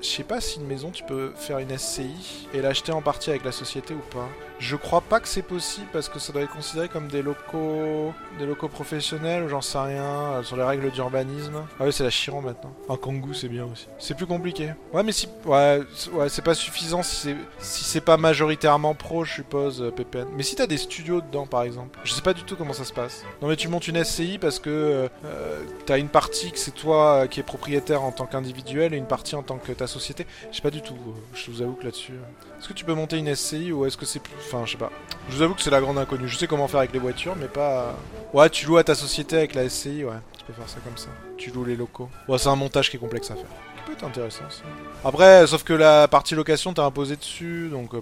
je 0.00 0.06
sais 0.08 0.24
pas 0.24 0.40
si 0.40 0.58
une 0.58 0.66
maison 0.66 0.90
tu 0.90 1.04
peux 1.04 1.32
faire 1.36 1.58
une 1.58 1.76
SCI 1.76 2.48
et 2.52 2.60
l'acheter 2.60 2.92
en 2.92 3.02
partie 3.02 3.30
avec 3.30 3.44
la 3.44 3.52
société 3.52 3.94
ou 3.94 4.02
pas. 4.14 4.28
Je 4.58 4.76
crois 4.76 5.00
pas 5.00 5.20
que 5.20 5.28
c'est 5.28 5.42
possible 5.42 5.86
parce 5.92 6.08
que 6.08 6.18
ça 6.18 6.32
doit 6.32 6.42
être 6.42 6.52
considéré 6.52 6.88
comme 6.88 7.08
des 7.08 7.22
locaux, 7.22 8.12
des 8.38 8.46
locaux 8.46 8.68
professionnels 8.68 9.42
ou 9.42 9.48
j'en 9.48 9.60
sais 9.60 9.78
rien 9.78 10.04
euh, 10.04 10.42
sur 10.42 10.56
les 10.56 10.62
règles 10.62 10.90
d'urbanisme. 10.90 11.64
Ah 11.80 11.84
oui, 11.84 11.92
c'est 11.92 12.04
la 12.04 12.10
Chiron 12.10 12.40
maintenant. 12.40 12.72
Un 12.88 12.96
Kangoo 12.96 13.34
c'est 13.34 13.48
bien 13.48 13.64
aussi. 13.64 13.88
C'est 13.98 14.16
plus 14.16 14.26
compliqué. 14.26 14.72
Ouais, 14.92 15.02
mais 15.02 15.12
si, 15.12 15.28
ouais, 15.44 15.80
ouais, 16.12 16.28
c'est 16.28 16.42
pas 16.42 16.54
suffisant 16.54 17.02
si 17.02 17.16
c'est 17.16 17.36
si 17.58 18.00
pas 18.00 18.16
majoritairement 18.16 18.94
pro, 18.94 19.24
je 19.24 19.34
suppose 19.34 19.82
euh, 19.82 19.90
PPN. 19.90 20.28
Mais 20.36 20.42
si 20.42 20.54
t'as 20.54 20.66
des 20.66 20.78
studios 20.78 21.20
dedans 21.20 21.46
par 21.46 21.62
exemple, 21.62 21.98
je 22.04 22.12
sais 22.12 22.22
pas 22.22 22.34
du 22.34 22.44
tout 22.44 22.56
comment 22.56 22.72
ça 22.72 22.84
se 22.84 22.92
passe. 22.92 23.24
Non 23.42 23.48
mais 23.48 23.56
tu 23.56 23.68
montes 23.68 23.88
une 23.88 24.02
SCI 24.02 24.38
parce 24.38 24.60
que 24.60 25.08
euh, 25.24 25.64
t'as 25.84 25.98
une 25.98 26.08
partie 26.08 26.52
que 26.52 26.58
c'est 26.58 26.74
toi 26.74 27.26
qui 27.28 27.40
est 27.40 27.44
propriétaire 27.44 28.02
en 28.02 28.12
tant 28.12 28.26
qu'individuel 28.26 28.94
et 28.94 28.96
une 28.96 29.06
partie 29.06 29.34
en 29.34 29.42
tant 29.42 29.58
que 29.58 29.72
ta 29.72 29.86
société. 29.86 30.26
Je 30.50 30.56
sais 30.56 30.62
pas 30.62 30.70
du 30.70 30.82
tout. 30.82 30.96
Je 31.34 31.50
vous 31.50 31.60
avoue 31.60 31.74
que 31.74 31.84
là-dessus. 31.84 32.14
Est-ce 32.58 32.68
que 32.68 32.72
tu 32.72 32.84
peux 32.84 32.94
monter 32.94 33.18
une 33.18 33.34
SCI 33.34 33.72
ou 33.72 33.84
est-ce 33.84 33.96
que 33.96 34.06
c'est 34.06 34.20
plus. 34.20 34.32
Enfin, 34.46 34.62
je 34.66 34.72
sais 34.72 34.78
pas. 34.78 34.90
Je 35.30 35.36
vous 35.36 35.42
avoue 35.42 35.54
que 35.54 35.62
c'est 35.62 35.70
la 35.70 35.80
grande 35.80 35.98
inconnue. 35.98 36.28
Je 36.28 36.36
sais 36.36 36.46
comment 36.46 36.68
faire 36.68 36.80
avec 36.80 36.92
les 36.92 36.98
voitures, 36.98 37.34
mais 37.36 37.48
pas. 37.48 37.94
Ouais, 38.32 38.50
tu 38.50 38.66
loues 38.66 38.76
à 38.76 38.84
ta 38.84 38.94
société 38.94 39.36
avec 39.36 39.54
la 39.54 39.68
SCI, 39.68 40.04
ouais. 40.04 40.12
Tu 40.38 40.44
peux 40.44 40.52
faire 40.52 40.68
ça 40.68 40.78
comme 40.84 40.96
ça. 40.98 41.08
Tu 41.38 41.50
loues 41.50 41.64
les 41.64 41.76
locaux. 41.76 42.08
Ouais, 42.28 42.38
c'est 42.38 42.48
un 42.50 42.56
montage 42.56 42.90
qui 42.90 42.96
est 42.96 43.00
complexe 43.00 43.30
à 43.30 43.34
faire. 43.34 43.44
Qui 43.76 43.82
peut 43.86 43.92
être 43.92 44.04
intéressant, 44.04 44.44
ça. 44.50 44.62
Après, 45.04 45.46
sauf 45.46 45.64
que 45.64 45.72
la 45.72 46.08
partie 46.08 46.34
location, 46.34 46.74
t'as 46.74 46.84
imposé 46.84 47.16
dessus, 47.16 47.68
donc. 47.70 47.94
euh, 47.94 48.00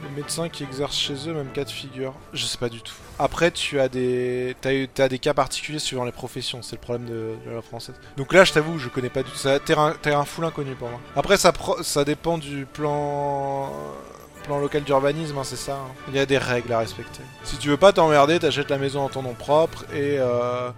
les 0.00 0.10
médecins 0.22 0.48
qui 0.48 0.62
exercent 0.62 0.96
chez 0.96 1.28
eux, 1.28 1.34
même 1.34 1.48
cas 1.50 1.64
de 1.64 1.70
figure. 1.70 2.14
Je 2.32 2.46
sais 2.46 2.56
pas 2.56 2.68
du 2.68 2.80
tout. 2.80 2.94
Après, 3.18 3.50
tu 3.50 3.80
as 3.80 3.88
des, 3.88 4.54
t'as 4.60 5.08
des 5.08 5.18
cas 5.18 5.34
particuliers 5.34 5.80
suivant 5.80 6.04
les 6.04 6.12
professions. 6.12 6.62
C'est 6.62 6.76
le 6.76 6.80
problème 6.80 7.06
de, 7.08 7.34
la 7.52 7.60
française. 7.62 7.96
Donc 8.16 8.32
là, 8.32 8.44
je 8.44 8.52
t'avoue, 8.52 8.78
je 8.78 8.88
connais 8.88 9.08
pas 9.10 9.24
du 9.24 9.30
tout. 9.32 9.38
T'es 9.66 9.74
un, 9.76 9.92
un 10.04 10.24
full 10.24 10.44
inconnu 10.44 10.76
pour 10.76 10.88
moi. 10.88 11.00
Après, 11.16 11.36
ça, 11.36 11.50
pro- 11.50 11.82
ça 11.82 12.04
dépend 12.04 12.38
du 12.38 12.64
plan, 12.64 13.72
plan 14.48 14.58
local 14.60 14.82
d'urbanisme, 14.82 15.36
hein, 15.38 15.44
c'est 15.44 15.56
ça. 15.56 15.74
hein. 15.74 15.92
Il 16.08 16.14
y 16.16 16.18
a 16.18 16.24
des 16.26 16.38
règles 16.38 16.72
à 16.72 16.78
respecter. 16.78 17.20
Si 17.44 17.58
tu 17.58 17.68
veux 17.68 17.76
pas 17.76 17.92
t'emmerder, 17.92 18.38
t'achètes 18.38 18.70
la 18.70 18.78
maison 18.78 19.02
en 19.02 19.08
ton 19.10 19.22
nom 19.22 19.34
propre 19.34 19.84
et 19.92 20.16
euh, 20.18 20.70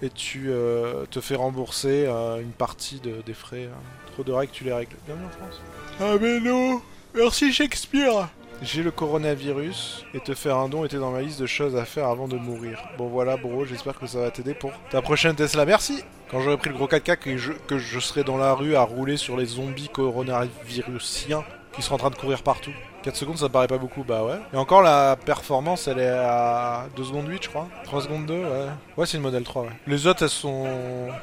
et 0.00 0.08
tu 0.10 0.46
euh, 0.48 1.04
te 1.10 1.20
fais 1.20 1.34
rembourser 1.34 2.06
euh, 2.08 2.40
une 2.40 2.52
partie 2.52 3.00
de- 3.00 3.20
des 3.26 3.34
frais. 3.34 3.68
hein. 3.70 3.80
Trop 4.14 4.22
de 4.24 4.32
règles, 4.32 4.52
tu 4.52 4.64
les 4.64 4.72
règles. 4.72 4.96
Bienvenue 5.06 5.26
en 5.26 5.30
France. 5.30 5.60
Ah 6.00 6.14
mais 6.20 6.40
non 6.40 6.80
Merci 7.14 7.52
Shakespeare 7.52 8.28
J'ai 8.62 8.82
le 8.82 8.90
coronavirus 8.90 10.04
et 10.14 10.20
te 10.20 10.34
faire 10.34 10.56
un 10.56 10.68
don 10.68 10.84
était 10.84 10.98
dans 10.98 11.10
ma 11.10 11.20
liste 11.22 11.40
de 11.40 11.46
choses 11.46 11.76
à 11.76 11.84
faire 11.84 12.06
avant 12.08 12.28
de 12.28 12.36
mourir. 12.36 12.78
Bon 12.96 13.08
voilà 13.08 13.36
bro, 13.36 13.64
j'espère 13.66 13.98
que 13.98 14.06
ça 14.06 14.20
va 14.20 14.30
t'aider 14.30 14.54
pour 14.54 14.72
ta 14.90 15.02
prochaine 15.02 15.34
Tesla. 15.34 15.64
Merci 15.66 16.02
Quand 16.30 16.40
j'aurai 16.40 16.56
pris 16.56 16.70
le 16.70 16.76
gros 16.76 16.86
4K 16.88 17.16
que 17.16 17.36
je, 17.36 17.52
que 17.66 17.76
je 17.78 17.98
serai 18.00 18.24
dans 18.24 18.36
la 18.38 18.54
rue 18.54 18.74
à 18.76 18.82
rouler 18.82 19.16
sur 19.18 19.36
les 19.36 19.46
zombies 19.46 19.88
coronavirusiens 19.88 21.44
qui 21.74 21.82
sont 21.82 21.94
en 21.94 21.98
train 21.98 22.10
de 22.10 22.16
courir 22.16 22.42
partout. 22.42 22.72
4 23.02 23.16
secondes 23.16 23.38
ça 23.38 23.48
paraît 23.48 23.68
pas 23.68 23.78
beaucoup, 23.78 24.04
bah 24.04 24.24
ouais. 24.24 24.38
Et 24.52 24.56
encore 24.56 24.82
la 24.82 25.16
performance 25.16 25.88
elle 25.88 26.00
est 26.00 26.08
à 26.08 26.86
2 26.96 27.04
secondes 27.04 27.28
8 27.28 27.42
je 27.44 27.48
crois. 27.48 27.66
3 27.84 28.02
secondes 28.02 28.26
2, 28.26 28.34
ouais. 28.34 28.66
Ouais 28.96 29.06
c'est 29.06 29.16
une 29.16 29.22
modèle 29.22 29.44
3 29.44 29.62
ouais. 29.62 29.68
Les 29.86 30.06
autres 30.06 30.24
elles 30.24 30.28
sont... 30.28 30.66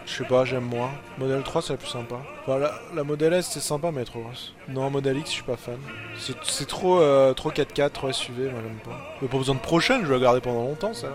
Je 0.05 0.13
sais 0.13 0.23
pas, 0.23 0.45
j'aime 0.45 0.63
moins. 0.63 0.89
Modèle 1.17 1.43
3 1.43 1.61
c'est 1.61 1.73
la 1.73 1.77
plus 1.77 1.89
sympa. 1.89 2.15
Voilà, 2.47 2.71
la 2.95 3.03
modèle 3.03 3.33
S 3.33 3.49
c'est 3.51 3.59
sympa 3.59 3.91
mais 3.91 3.97
elle 3.97 4.01
est 4.03 4.05
trop 4.05 4.21
grosse. 4.21 4.54
Non, 4.67 4.89
Model 4.89 5.17
X, 5.17 5.29
je 5.29 5.35
suis 5.35 5.43
pas 5.43 5.57
fan. 5.57 5.77
C'est- 6.17 6.65
trop, 6.65 6.99
euh, 6.99 7.33
trop 7.33 7.51
4x4, 7.51 7.91
trop 7.91 8.11
SUV, 8.11 8.49
moi 8.49 8.61
j'aime 8.63 8.79
pas. 8.83 8.99
Mais 9.21 9.27
pas 9.27 9.37
besoin 9.37 9.53
de 9.55 9.59
prochaine, 9.59 10.01
je 10.01 10.07
vais 10.07 10.15
la 10.15 10.19
garder 10.21 10.41
pendant 10.41 10.63
longtemps, 10.63 10.93
ça. 10.93 11.07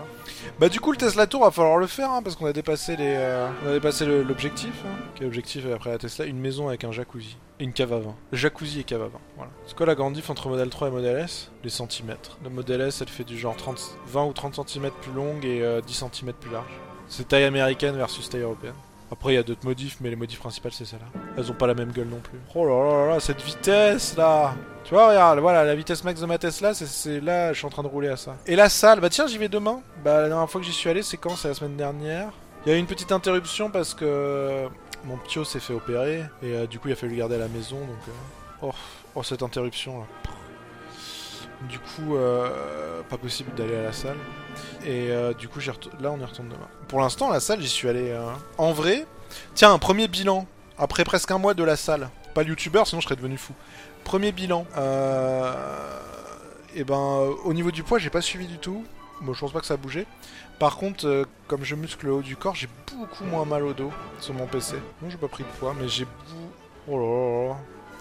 Bah 0.59 0.69
du 0.69 0.79
coup, 0.79 0.91
le 0.91 0.97
Tesla 0.97 1.27
Tour, 1.27 1.43
va 1.43 1.51
falloir 1.51 1.77
le 1.77 1.87
faire, 1.87 2.09
hein, 2.11 2.21
parce 2.23 2.35
qu'on 2.35 2.45
a 2.45 2.53
dépassé 2.53 2.95
les, 2.95 3.13
euh, 3.17 3.49
on 3.65 3.69
a 3.69 3.73
dépassé 3.73 4.05
l'objectif. 4.05 4.71
Hein. 4.85 4.95
Quel 5.15 5.27
objectif 5.27 5.65
après 5.73 5.89
la 5.91 5.97
Tesla? 5.97 6.25
Une 6.25 6.39
maison 6.39 6.69
avec 6.69 6.83
un 6.85 6.91
jacuzzi. 6.91 7.35
Et 7.59 7.63
une 7.65 7.73
cave 7.73 7.91
à 7.93 7.99
vin. 7.99 8.15
Jacuzzi 8.31 8.79
et 8.79 8.83
cave 8.83 9.01
à 9.01 9.07
vin, 9.07 9.19
voilà. 9.35 9.51
C'est 9.67 9.75
quoi 9.75 9.85
la 9.85 9.95
grande 9.95 10.17
entre 10.29 10.47
Model 10.49 10.69
3 10.69 10.87
et 10.87 10.91
Model 10.91 11.17
S? 11.19 11.51
Les 11.63 11.69
centimètres. 11.69 12.37
Le 12.43 12.49
Model 12.49 12.79
S, 12.81 13.01
elle 13.01 13.09
fait 13.09 13.23
du 13.23 13.37
genre 13.37 13.55
30, 13.57 13.97
20 14.07 14.25
ou 14.25 14.33
30 14.33 14.67
cm 14.69 14.91
plus 15.01 15.11
longue 15.13 15.43
et 15.45 15.61
euh, 15.61 15.81
10 15.81 15.93
cm 15.93 16.33
plus 16.33 16.51
large. 16.51 16.71
C'est 17.07 17.27
taille 17.27 17.43
américaine 17.43 17.95
versus 17.97 18.29
taille 18.29 18.41
européenne. 18.41 18.73
Après, 19.11 19.33
il 19.33 19.35
y 19.35 19.39
a 19.39 19.43
d'autres 19.43 19.65
modifs, 19.65 19.97
mais 19.99 20.09
les 20.09 20.15
modifs 20.15 20.39
principales, 20.39 20.71
c'est 20.71 20.85
celle-là. 20.85 21.05
Elles 21.37 21.51
ont 21.51 21.55
pas 21.55 21.67
la 21.67 21.73
même 21.73 21.91
gueule 21.91 22.07
non 22.07 22.19
plus. 22.21 22.39
Oh 22.55 22.65
là 22.65 23.05
là 23.07 23.13
là 23.13 23.19
cette 23.19 23.41
vitesse 23.41 24.15
là 24.15 24.53
Tu 24.85 24.93
vois, 24.93 25.09
regarde, 25.09 25.39
voilà, 25.39 25.63
la 25.65 25.75
vitesse 25.75 26.03
max 26.03 26.19
de 26.21 26.25
ma 26.25 26.37
Tesla, 26.37 26.73
c'est- 26.73 26.85
c'est 26.87 27.19
là, 27.19 27.51
je 27.53 27.57
suis 27.57 27.65
en 27.67 27.69
train 27.69 27.83
de 27.83 27.87
rouler 27.87 28.07
à 28.07 28.17
ça. 28.17 28.35
Et 28.47 28.55
la 28.55 28.69
salle, 28.69 28.99
bah 29.01 29.09
tiens, 29.09 29.27
j'y 29.27 29.37
vais 29.37 29.49
demain. 29.49 29.81
Bah, 30.03 30.21
la 30.21 30.27
dernière 30.29 30.49
fois 30.49 30.61
que 30.61 30.65
j'y 30.65 30.73
suis 30.73 30.89
allé, 30.89 31.03
c'est 31.03 31.17
quand? 31.17 31.35
C'est 31.35 31.49
la 31.49 31.53
semaine 31.53 31.75
dernière. 31.75 32.29
Il 32.65 32.71
y 32.71 32.73
a 32.73 32.77
eu 32.77 32.79
une 32.79 32.87
petite 32.87 33.11
interruption 33.11 33.69
parce 33.69 33.93
que 33.93 34.67
mon 35.05 35.17
ptio 35.17 35.43
s'est 35.43 35.59
fait 35.59 35.73
opérer, 35.73 36.19
et 36.43 36.55
euh, 36.55 36.67
du 36.67 36.79
coup, 36.79 36.87
il 36.87 36.93
a 36.93 36.95
fallu 36.95 37.11
le 37.13 37.17
garder 37.19 37.35
à 37.35 37.39
la 37.39 37.47
maison, 37.47 37.77
donc... 37.79 37.97
euh, 38.07 38.11
Oh, 38.63 38.71
oh, 39.15 39.23
cette 39.23 39.41
interruption 39.41 39.99
là. 40.01 40.05
Du 41.69 41.79
coup, 41.79 42.15
euh, 42.15 43.01
pas 43.09 43.17
possible 43.17 43.53
d'aller 43.55 43.75
à 43.75 43.83
la 43.83 43.93
salle. 43.93 44.17
Et 44.83 45.11
euh, 45.11 45.33
du 45.33 45.47
coup, 45.47 45.59
là, 45.99 46.11
on 46.11 46.19
y 46.19 46.23
retourne 46.25 46.49
demain. 46.49 46.67
Pour 46.87 46.99
l'instant, 47.01 47.29
la 47.29 47.39
salle, 47.39 47.61
j'y 47.61 47.69
suis 47.69 47.87
allé. 47.87 48.09
euh, 48.09 48.31
En 48.57 48.71
vrai, 48.73 49.05
tiens, 49.53 49.77
premier 49.77 50.07
bilan. 50.07 50.47
Après 50.77 51.03
presque 51.03 51.29
un 51.29 51.37
mois 51.37 51.53
de 51.53 51.63
la 51.63 51.75
salle. 51.75 52.09
Pas 52.33 52.41
youtubeur, 52.43 52.87
sinon 52.87 53.01
je 53.01 53.05
serais 53.05 53.15
devenu 53.15 53.37
fou. 53.37 53.53
Premier 54.03 54.31
bilan. 54.31 54.65
Et 56.75 56.83
ben, 56.83 56.95
euh, 56.95 57.33
au 57.43 57.53
niveau 57.53 57.69
du 57.71 57.83
poids, 57.83 57.99
j'ai 57.99 58.09
pas 58.09 58.21
suivi 58.21 58.47
du 58.47 58.57
tout. 58.57 58.83
Bon, 59.21 59.33
je 59.33 59.39
pense 59.39 59.51
pas 59.51 59.59
que 59.59 59.65
ça 59.65 59.75
a 59.75 59.77
bougé. 59.77 60.07
Par 60.57 60.77
contre, 60.77 61.25
comme 61.47 61.63
je 61.63 61.75
muscle 61.75 62.05
le 62.05 62.13
haut 62.13 62.21
du 62.21 62.35
corps, 62.35 62.55
j'ai 62.55 62.69
beaucoup 62.97 63.23
moins 63.25 63.45
mal 63.45 63.63
au 63.63 63.73
dos 63.73 63.91
sur 64.19 64.33
mon 64.33 64.47
PC. 64.47 64.75
Non, 65.01 65.09
j'ai 65.09 65.17
pas 65.17 65.27
pris 65.27 65.43
de 65.43 65.49
poids, 65.59 65.75
mais 65.79 65.87
j'ai. 65.87 66.07
Oh 66.87 66.97
là 66.97 67.05
là. 67.05 67.40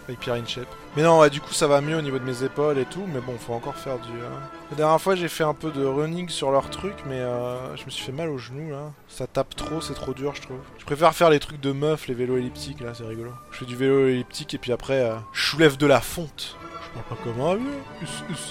Avec 0.08 0.18
Pierre 0.20 0.34
Inchep. 0.34 0.66
Mais 0.96 1.02
non, 1.04 1.20
ouais, 1.20 1.30
du 1.30 1.40
coup, 1.40 1.52
ça 1.52 1.68
va 1.68 1.80
mieux 1.80 1.96
au 1.96 2.00
niveau 2.02 2.18
de 2.18 2.24
mes 2.24 2.42
épaules 2.42 2.78
et 2.78 2.84
tout. 2.84 3.04
Mais 3.12 3.20
bon, 3.20 3.34
faut 3.38 3.52
encore 3.52 3.76
faire 3.76 3.98
du. 3.98 4.08
euh, 4.10 4.28
La 4.72 4.76
dernière 4.76 5.00
fois, 5.00 5.14
j'ai 5.14 5.28
fait 5.28 5.44
un 5.44 5.54
peu 5.54 5.70
de 5.70 5.84
running 5.84 6.28
sur 6.28 6.50
leur 6.50 6.68
truc, 6.70 6.94
mais 7.06 7.18
euh, 7.20 7.76
je 7.76 7.84
me 7.84 7.90
suis 7.90 8.04
fait 8.04 8.10
mal 8.12 8.28
au 8.28 8.38
genou 8.38 8.70
là. 8.70 8.90
Ça 9.08 9.26
tape 9.28 9.54
trop, 9.54 9.80
c'est 9.80 9.94
trop 9.94 10.12
dur, 10.12 10.34
je 10.34 10.42
trouve. 10.42 10.58
Je 10.78 10.84
préfère 10.84 11.14
faire 11.14 11.30
les 11.30 11.38
trucs 11.38 11.60
de 11.60 11.70
meuf, 11.70 12.08
les 12.08 12.14
vélos 12.14 12.38
elliptiques 12.38 12.80
là, 12.80 12.90
c'est 12.92 13.04
rigolo. 13.06 13.30
Je 13.52 13.58
fais 13.58 13.66
du 13.66 13.76
vélo 13.76 14.08
elliptique 14.08 14.52
et 14.54 14.58
puis 14.58 14.72
après, 14.72 15.00
euh, 15.00 15.14
je 15.32 15.46
soulève 15.50 15.76
de 15.76 15.86
la 15.86 16.00
fonte. 16.00 16.56
Je 16.82 16.98
parle 17.00 17.18
pas 17.18 17.22
comme 17.22 17.40
un 17.40 17.54
vieux. 17.54 18.08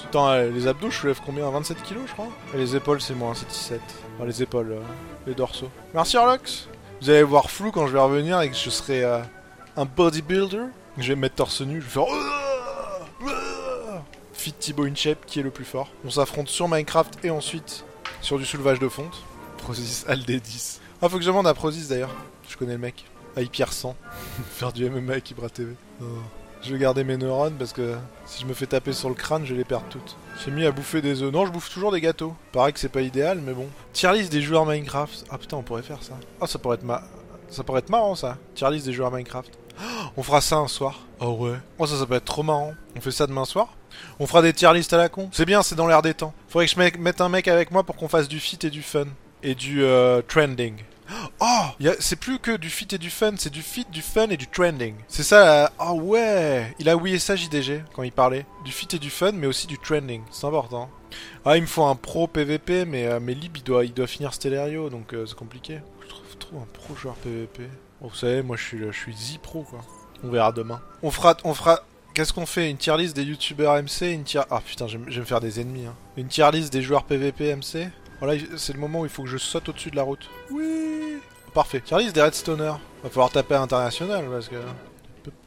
Attends, 0.08 0.30
euh, 0.30 0.50
les 0.50 0.66
abdos, 0.68 0.90
je 0.92 0.96
soulève 0.98 1.20
combien? 1.26 1.50
27 1.50 1.82
kilos, 1.84 2.04
je 2.08 2.14
crois? 2.14 2.28
Et 2.54 2.58
les 2.58 2.74
épaules, 2.76 3.02
c'est 3.02 3.16
moins, 3.16 3.34
c'est 3.34 3.48
17. 3.50 3.82
Enfin, 4.16 4.26
les 4.26 4.42
épaules, 4.42 4.72
euh, 4.72 4.80
les 5.28 5.36
dorsaux. 5.36 5.70
Merci 5.94 6.16
Orlox 6.16 6.70
Vous 7.02 7.10
allez 7.10 7.24
voir 7.24 7.52
flou 7.52 7.72
quand 7.72 7.86
je 7.88 7.92
vais 7.94 8.00
revenir 8.00 8.40
et 8.40 8.50
que 8.50 8.56
je 8.56 8.70
serai 8.70 9.04
euh, 9.04 9.20
un 9.76 9.84
bodybuilder? 9.84 10.62
Je 10.98 11.10
vais 11.10 11.16
me 11.16 11.22
mettre 11.22 11.36
torse 11.36 11.62
nu, 11.62 11.82
je 11.82 11.86
vais 11.86 11.92
faire. 11.92 12.06
Fit 14.34 14.54
Thibaut 14.54 14.86
Inchep 14.86 15.26
qui 15.26 15.40
est 15.40 15.44
le 15.44 15.52
plus 15.52 15.66
fort. 15.66 15.90
On 16.06 16.10
s'affronte 16.10 16.48
sur 16.50 16.68
Minecraft 16.68 17.24
et 17.24 17.30
ensuite 17.30 17.84
sur 18.22 18.38
du 18.38 18.46
soulevage 18.46 18.80
de 18.80 18.88
fonte. 18.88 19.22
Prozis 19.58 20.06
Aldé10. 20.08 20.80
Ah, 21.02 21.10
faut 21.10 21.18
que 21.18 21.24
je 21.24 21.28
demande 21.28 21.48
à 21.48 21.54
Prozis 21.54 21.88
d'ailleurs. 21.90 22.16
Je 22.48 22.58
connais 22.58 22.74
le 22.74 22.80
mec. 22.80 23.06
À 23.36 23.42
Pierre 23.42 23.74
100. 23.74 23.96
Faire 24.52 24.74
du 24.74 24.90
MMA 24.90 25.14
avec 25.14 25.32
Ibra 25.32 25.50
TV. 25.50 25.74
Je 26.62 26.74
vais 26.74 26.80
garder 26.80 27.04
mes 27.06 27.16
neurones 27.16 27.56
parce 27.58 27.72
que 27.72 27.96
si 28.26 28.42
je 28.42 28.46
me 28.46 28.54
fais 28.54 28.66
taper 28.66 28.92
sur 28.92 29.08
le 29.08 29.16
crâne, 29.16 29.46
je 29.46 29.54
vais 29.54 29.60
les 29.60 29.66
perdre 29.66 29.86
toutes. 29.90 30.18
J'ai 30.44 30.52
mis 30.52 30.66
à 30.66 30.72
bouffer 30.72 31.02
des 31.02 31.22
œufs. 31.22 31.32
Non, 31.32 31.46
je 31.46 31.52
bouffe 31.52 31.70
toujours 31.74 31.92
des 31.92 32.02
gâteaux. 32.02 32.34
Pareil 32.52 32.74
que 32.74 32.80
c'est 32.80 32.90
pas 32.90 33.02
idéal, 33.02 33.40
mais 33.42 33.54
bon. 33.54 33.68
Tier 33.94 34.28
des 34.28 34.42
joueurs 34.42 34.66
Minecraft. 34.66 35.26
Ah 35.30 35.38
putain, 35.38 35.58
on 35.58 35.64
pourrait 35.64 35.84
faire 35.84 36.04
ça. 36.04 36.14
Ah, 36.42 36.48
ça 36.48 36.60
pourrait 36.60 36.76
être. 36.76 36.86
Ça 37.50 37.64
pourrait 37.64 37.80
être 37.80 37.90
marrant 37.90 38.16
ça. 38.16 38.38
Tier 38.56 38.70
des 38.70 38.94
joueurs 38.94 39.12
Minecraft. 39.12 39.52
On 40.18 40.24
fera 40.24 40.42
ça 40.42 40.58
un 40.58 40.68
soir. 40.68 41.00
Oh 41.20 41.32
ouais. 41.40 41.58
Oh 41.78 41.86
ça, 41.88 41.98
ça 41.98 42.06
peut 42.06 42.16
être 42.16 42.26
trop 42.26 42.44
marrant. 42.44 42.74
On 42.96 43.02
fait 43.02 43.12
ça 43.12 43.28
demain 43.28 43.46
soir. 43.46 43.70
On 44.20 44.28
fera 44.28 44.42
des 44.42 44.54
tier 44.54 44.72
lists 44.74 44.94
à 44.94 44.98
la 44.98 45.10
con. 45.10 45.30
C'est 45.32 45.46
bien, 45.46 45.64
c'est 45.64 45.76
dans 45.76 45.88
l'air 45.88 46.02
des 46.02 46.14
temps. 46.14 46.34
Faudrait 46.48 46.68
que 46.68 46.72
je 46.74 46.80
me- 46.80 46.98
mette 47.04 47.22
un 47.22 47.30
mec 47.30 47.48
avec 47.48 47.72
moi 47.72 47.84
pour 47.84 47.96
qu'on 47.96 48.08
fasse 48.08 48.28
du 48.28 48.40
fit 48.40 48.60
et 48.64 48.70
du 48.70 48.82
fun. 48.82 49.06
Et 49.44 49.56
du 49.56 49.84
euh, 49.84 50.22
trending. 50.28 50.76
Oh 51.42 51.86
C'est 52.00 52.18
plus 52.18 52.38
que 52.40 52.56
du 52.58 52.70
fit 52.70 52.88
et 52.92 52.98
du 53.00 53.10
fun, 53.10 53.32
c'est 53.38 53.50
du 53.50 53.62
fit, 53.64 53.86
du 53.92 54.02
fun 54.02 54.30
et 54.30 54.38
du 54.38 54.46
trending. 54.48 54.94
C'est 55.08 55.24
ça 55.24 55.44
la... 55.44 55.72
Ah 55.80 55.94
ouais 55.94 56.76
Il 56.80 56.88
a 56.90 56.96
oublié 56.96 57.18
ça 57.18 57.36
JDG 57.36 57.84
quand 57.96 58.04
il 58.04 58.12
parlait. 58.12 58.46
Du 58.64 58.72
fit 58.72 58.88
et 58.94 59.00
du 59.00 59.10
fun, 59.10 59.32
mais 59.32 59.48
aussi 59.48 59.66
du 59.66 59.78
trending. 59.80 60.22
C'est 60.32 60.46
important. 60.46 60.90
Ah, 61.46 61.56
il 61.58 61.62
me 61.62 61.68
faut 61.68 61.84
un 61.86 61.96
pro 61.96 62.28
PVP, 62.28 62.86
mais, 62.86 63.08
euh, 63.08 63.20
mais 63.20 63.34
Lib, 63.34 63.58
il 63.58 63.64
doit, 63.64 63.86
il 63.86 63.94
doit 63.94 64.06
finir 64.06 64.34
Stellario, 64.34 64.90
donc 64.92 65.14
euh, 65.14 65.26
c'est 65.26 65.36
compliqué. 65.36 65.80
Je 66.04 66.10
trouve 66.10 66.38
trop 66.38 66.58
un 66.58 66.68
pro 66.74 66.96
joueur 66.96 67.16
PVP. 67.16 67.64
Oh, 68.02 68.08
vous 68.08 68.16
savez, 68.16 68.42
moi 68.42 68.56
je 68.58 68.64
suis, 68.64 68.78
je 68.80 68.92
suis 68.92 69.14
Z-Pro, 69.14 69.64
quoi. 69.64 69.80
On 70.24 70.30
verra 70.30 70.52
demain. 70.52 70.82
On 71.04 71.12
fera... 71.12 71.36
On 71.44 71.54
fera... 71.54 71.80
Qu'est-ce 72.14 72.34
qu'on 72.34 72.46
fait? 72.46 72.70
Une 72.70 72.78
tier 72.78 72.98
list 72.98 73.16
des 73.16 73.24
youtubeurs 73.24 73.76
MC 73.82 74.02
Une 74.14 74.24
tier... 74.24 74.42
Ah 74.50 74.62
putain, 74.66 74.88
je 74.88 74.98
vais 74.98 75.20
me- 75.20 75.26
faire 75.26 75.40
des 75.40 75.60
ennemis. 75.62 75.86
Hein. 75.86 75.96
Une 76.18 76.28
tier 76.28 76.50
list 76.52 76.74
des 76.74 76.82
joueurs 76.82 77.04
PVP 77.04 77.56
MC 77.56 77.90
Voilà, 78.20 78.36
il- 78.36 78.48
c'est 78.58 78.74
le 78.74 78.80
moment 78.80 79.02
où 79.02 79.06
il 79.06 79.10
faut 79.12 79.24
que 79.24 79.30
je 79.30 79.38
saute 79.38 79.70
au-dessus 79.70 79.92
de 79.92 79.96
la 79.96 80.04
route. 80.04 80.30
Oui 80.52 81.18
Parfait. 81.54 81.82
Tier 81.82 81.98
list 82.00 82.16
des 82.16 82.22
Redstoners. 82.22 82.74
Va 83.04 83.10
falloir 83.10 83.30
taper 83.32 83.56
à 83.56 83.62
international 83.62 84.26
parce 84.30 84.48
que... 84.50 84.56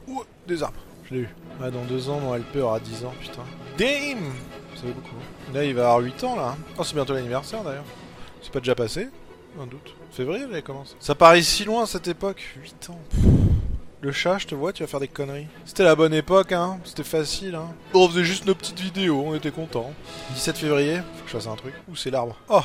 Ouh, 0.07 0.23
des 0.47 0.63
arbres. 0.63 0.79
Je 1.09 1.13
l'ai 1.15 1.19
eu. 1.21 1.29
Ah, 1.61 1.69
dans 1.69 1.83
deux 1.83 2.09
ans, 2.09 2.19
mon 2.19 2.33
LP 2.35 2.57
aura 2.57 2.79
10 2.79 3.05
ans, 3.05 3.13
putain. 3.19 3.43
Damn 3.77 4.19
Ça 4.75 4.81
fait 4.83 4.87
beaucoup. 4.93 5.15
Là, 5.53 5.63
il 5.65 5.73
va 5.75 5.83
avoir 5.83 5.99
8 5.99 6.23
ans, 6.23 6.35
là. 6.35 6.55
Oh, 6.77 6.83
c'est 6.83 6.95
bientôt 6.95 7.13
l'anniversaire, 7.13 7.63
d'ailleurs. 7.63 7.83
C'est 8.41 8.51
pas 8.51 8.59
déjà 8.59 8.73
passé? 8.75 9.09
Un 9.61 9.67
doute. 9.67 9.93
Février, 10.13 10.45
j'avais 10.47 10.61
commencé. 10.61 10.93
Ça 10.99 11.15
paraît 11.15 11.41
si 11.41 11.65
loin, 11.65 11.87
cette 11.87 12.07
époque. 12.07 12.55
8 12.61 12.89
ans. 12.91 12.99
Pff. 13.09 13.19
Le 14.01 14.11
chat, 14.11 14.37
je 14.37 14.45
te 14.45 14.53
vois, 14.53 14.71
tu 14.71 14.83
vas 14.83 14.87
faire 14.87 14.99
des 14.99 15.07
conneries. 15.07 15.47
C'était 15.65 15.83
la 15.83 15.95
bonne 15.95 16.13
époque, 16.13 16.51
hein. 16.51 16.77
C'était 16.83 17.03
facile, 17.03 17.55
hein. 17.55 17.73
On 17.95 18.07
faisait 18.07 18.23
juste 18.23 18.45
nos 18.45 18.53
petites 18.53 18.79
vidéos, 18.79 19.23
on 19.25 19.33
était 19.33 19.49
contents. 19.49 19.91
17 20.35 20.57
février, 20.57 20.97
faut 20.97 21.23
que 21.23 21.29
je 21.29 21.37
fasse 21.37 21.47
un 21.47 21.55
truc. 21.55 21.73
Ouh, 21.87 21.95
c'est 21.95 22.11
l'arbre. 22.11 22.35
Oh 22.49 22.61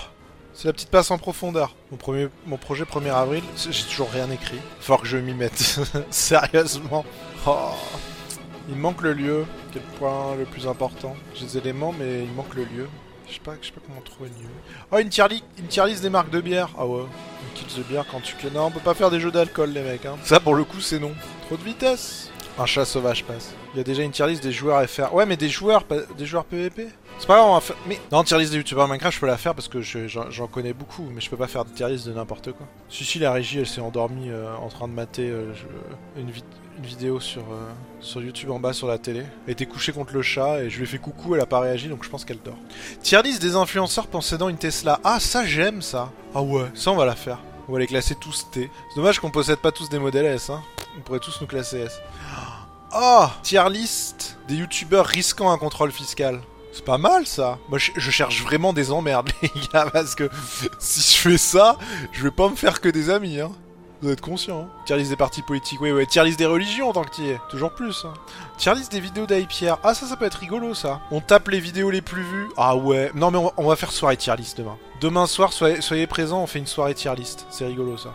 c'est 0.53 0.67
la 0.67 0.73
petite 0.73 0.91
passe 0.91 1.13
en 1.13 1.19
profondeur. 1.19 1.77
Mon, 1.93 1.97
premier, 1.97 2.27
mon 2.45 2.57
projet 2.57 2.83
1er 2.83 3.13
avril, 3.13 3.45
j'ai 3.57 3.85
toujours 3.85 4.11
rien 4.11 4.29
écrit. 4.31 4.59
Falloir 4.81 5.01
que 5.01 5.07
je 5.07 5.17
m'y 5.17 5.33
mette. 5.33 5.57
Sérieusement. 6.11 7.05
Oh. 7.47 7.71
Il 8.69 8.75
manque 8.75 9.03
le 9.03 9.13
lieu, 9.13 9.47
le 9.75 9.81
point 9.99 10.35
le 10.37 10.45
plus 10.45 10.67
important. 10.67 11.15
J'ai 11.35 11.47
des 11.47 11.59
éléments, 11.59 11.95
mais 11.97 12.25
il 12.25 12.33
manque 12.33 12.55
le 12.57 12.65
lieu. 12.65 12.89
Je 13.29 13.35
sais 13.35 13.41
pas, 13.41 13.55
je 13.61 13.67
sais 13.67 13.73
pas 13.73 13.81
comment 13.87 14.01
trouver 14.01 14.31
lieu. 14.31 14.49
Oh, 14.91 14.99
une 14.99 15.09
tier, 15.11 15.29
li- 15.29 15.45
une 15.59 15.67
tier 15.67 15.85
list 15.87 16.03
des 16.03 16.11
marques 16.11 16.31
de 16.31 16.41
bière. 16.41 16.71
Ah 16.79 16.87
ouais. 16.87 17.03
Une 17.03 17.53
kills 17.55 17.77
de 17.79 17.83
bière 17.83 18.05
quand 18.11 18.21
tu... 18.21 18.35
Non, 18.55 18.67
on 18.67 18.71
peut 18.71 18.81
pas 18.81 18.95
faire 18.95 19.11
des 19.11 19.21
jeux 19.21 19.31
d'alcool, 19.31 19.71
les 19.71 19.83
mecs. 19.83 20.07
Hein. 20.07 20.17
Ça, 20.25 20.41
pour 20.41 20.55
le 20.55 20.65
coup, 20.65 20.81
c'est 20.81 20.99
non. 20.99 21.13
Trop 21.47 21.57
de 21.57 21.63
vitesse. 21.63 22.31
Un 22.59 22.67
chat 22.67 22.85
sauvage 22.85 23.25
passe. 23.25 23.55
Il 23.75 23.79
y 23.79 23.81
a 23.81 23.85
déjà 23.85 24.03
une 24.03 24.11
tier 24.11 24.27
list 24.27 24.43
des 24.43 24.51
joueurs 24.51 24.83
FR. 24.89 25.13
Ouais, 25.15 25.27
mais 25.27 25.37
des 25.37 25.49
joueurs, 25.49 25.85
des 26.17 26.27
joueurs 26.27 26.45
PVP. 26.45 26.89
C'est 27.19 27.27
pas 27.27 27.37
grave, 27.37 27.49
on 27.51 27.55
va 27.55 27.61
faire. 27.61 27.77
Mais 27.87 28.01
non, 28.11 28.25
tier 28.25 28.39
list 28.39 28.51
des 28.53 28.57
youtubeurs 28.59 28.89
Minecraft, 28.89 29.15
je 29.15 29.21
peux 29.21 29.27
la 29.27 29.37
faire 29.37 29.55
parce 29.55 29.69
que 29.69 29.81
je- 29.83 30.09
j'en 30.09 30.47
connais 30.49 30.73
beaucoup, 30.73 31.05
mais 31.15 31.21
je 31.21 31.29
peux 31.31 31.37
pas 31.37 31.47
faire 31.49 31.65
de 31.65 31.71
tier 31.71 31.89
list 31.89 32.07
de 32.09 32.13
n'importe 32.13 32.53
quoi. 32.53 32.67
Si, 32.89 33.05
si, 33.05 33.19
la 33.19 33.31
régie, 33.33 33.59
elle 33.61 33.67
s'est 33.67 33.81
endormie 33.81 34.31
euh, 34.31 34.55
en 34.57 34.69
train 34.69 34.89
de 34.89 34.93
mater 34.93 35.29
euh, 35.29 35.53
une, 36.17 36.31
vi- 36.31 36.43
une 36.79 36.87
vidéo 36.87 37.21
sur, 37.21 37.43
euh, 37.43 37.71
sur 38.01 38.23
YouTube 38.23 38.51
en 38.51 38.61
bas 38.61 38.73
sur 38.73 38.87
la 38.87 38.99
télé. 38.99 39.25
Elle 39.47 39.53
était 39.53 39.67
couchée 39.67 39.93
contre 39.93 40.13
le 40.15 40.23
chat 40.23 40.63
et 40.63 40.71
je 40.71 40.77
lui 40.77 40.85
ai 40.85 40.87
fait 40.87 40.99
coucou, 40.99 41.35
elle 41.35 41.41
a 41.41 41.47
pas 41.47 41.61
réagi, 41.61 41.89
donc 41.89 42.05
je 42.05 42.09
pense 42.09 42.25
qu'elle 42.25 42.41
dort. 42.43 42.57
Tier 43.03 43.21
list 43.23 43.43
des 43.43 43.57
influenceurs 43.57 44.07
possédant 44.07 44.49
une 44.49 44.59
Tesla. 44.59 45.01
Ah, 45.05 45.21
ça, 45.21 45.45
j'aime 45.45 45.83
ça. 45.83 46.11
Ah 46.35 46.43
ouais, 46.43 46.67
ça, 46.75 46.93
on 46.93 46.97
va 46.97 47.05
la 47.05 47.17
faire. 47.17 47.39
On 47.69 47.73
va 47.73 47.81
les 47.81 47.87
classer 47.87 48.15
tous 48.15 48.47
T. 48.51 48.71
C'est 48.89 48.97
dommage 48.97 49.19
qu'on 49.19 49.31
possède 49.31 49.59
pas 49.59 49.73
tous 49.73 49.89
des 49.89 49.99
modèles 49.99 50.27
S, 50.27 50.51
hein. 50.51 50.63
On 50.97 51.01
pourrait 51.03 51.19
tous 51.19 51.41
nous 51.41 51.47
classer 51.47 51.81
S. 51.81 52.01
Oh 52.97 53.27
Tier 53.43 53.69
list 53.71 54.39
des 54.49 54.57
youtubeurs 54.57 55.07
risquant 55.07 55.51
un 55.51 55.59
contrôle 55.59 55.93
fiscal. 55.93 56.41
C'est 56.73 56.85
pas 56.85 56.99
mal 56.99 57.27
ça. 57.27 57.59
Moi 57.69 57.79
je, 57.79 57.91
je 57.97 58.11
cherche 58.11 58.43
vraiment 58.43 58.73
des 58.73 58.93
emmerdes 58.93 59.31
les 59.43 59.51
gars 59.73 59.91
parce 59.93 60.15
que 60.15 60.31
si 60.79 61.01
je 61.01 61.19
fais 61.29 61.39
ça, 61.39 61.77
je 62.13 62.23
vais 62.23 62.31
pas 62.31 62.49
me 62.49 62.57
faire 62.57 62.81
que 62.81 62.89
des 62.89 63.11
amis 63.11 63.41
hein. 63.41 63.51
Vous 64.01 64.11
êtes 64.11 64.21
conscient 64.21 64.61
hein. 64.61 64.69
Tier 64.85 64.97
list 64.97 65.11
des 65.11 65.17
partis 65.17 65.43
politiques, 65.43 65.81
oui 65.81 65.91
ouais. 65.91 66.07
Tier 66.07 66.23
list 66.25 66.39
des 66.39 66.47
religions 66.47 66.93
tant 66.93 67.03
que 67.03 67.11
t'y 67.11 67.29
es. 67.31 67.41
Toujours 67.51 67.73
plus. 67.73 68.05
Hein. 68.05 68.13
Tier 68.57 68.75
list 68.75 68.93
des 68.93 69.01
vidéos 69.01 69.27
d'Aipierre. 69.27 69.79
Ah 69.83 69.95
ça 69.95 70.07
ça 70.07 70.17
peut 70.17 70.25
être 70.25 70.39
rigolo 70.39 70.75
ça. 70.75 71.01
On 71.11 71.21
tape 71.21 71.49
les 71.49 71.61
vidéos 71.61 71.91
les 71.91 72.03
plus 72.03 72.23
vues. 72.23 72.49
Ah 72.57 72.77
ouais. 72.77 73.11
Non 73.15 73.31
mais 73.31 73.39
on 73.57 73.69
va, 73.69 73.77
faire 73.77 73.91
soirée 73.91 74.17
tier 74.17 74.37
list 74.37 74.59
demain. 74.59 74.77
Demain 75.01 75.27
soir 75.27 75.53
soyez, 75.53 76.07
présents, 76.07 76.43
on 76.43 76.47
fait 76.47 76.61
une 76.61 76.67
soirée 76.67 76.95
tier 76.95 77.15
list. 77.15 77.47
C'est 77.51 77.67
rigolo 77.67 77.97
ça. 77.97 78.11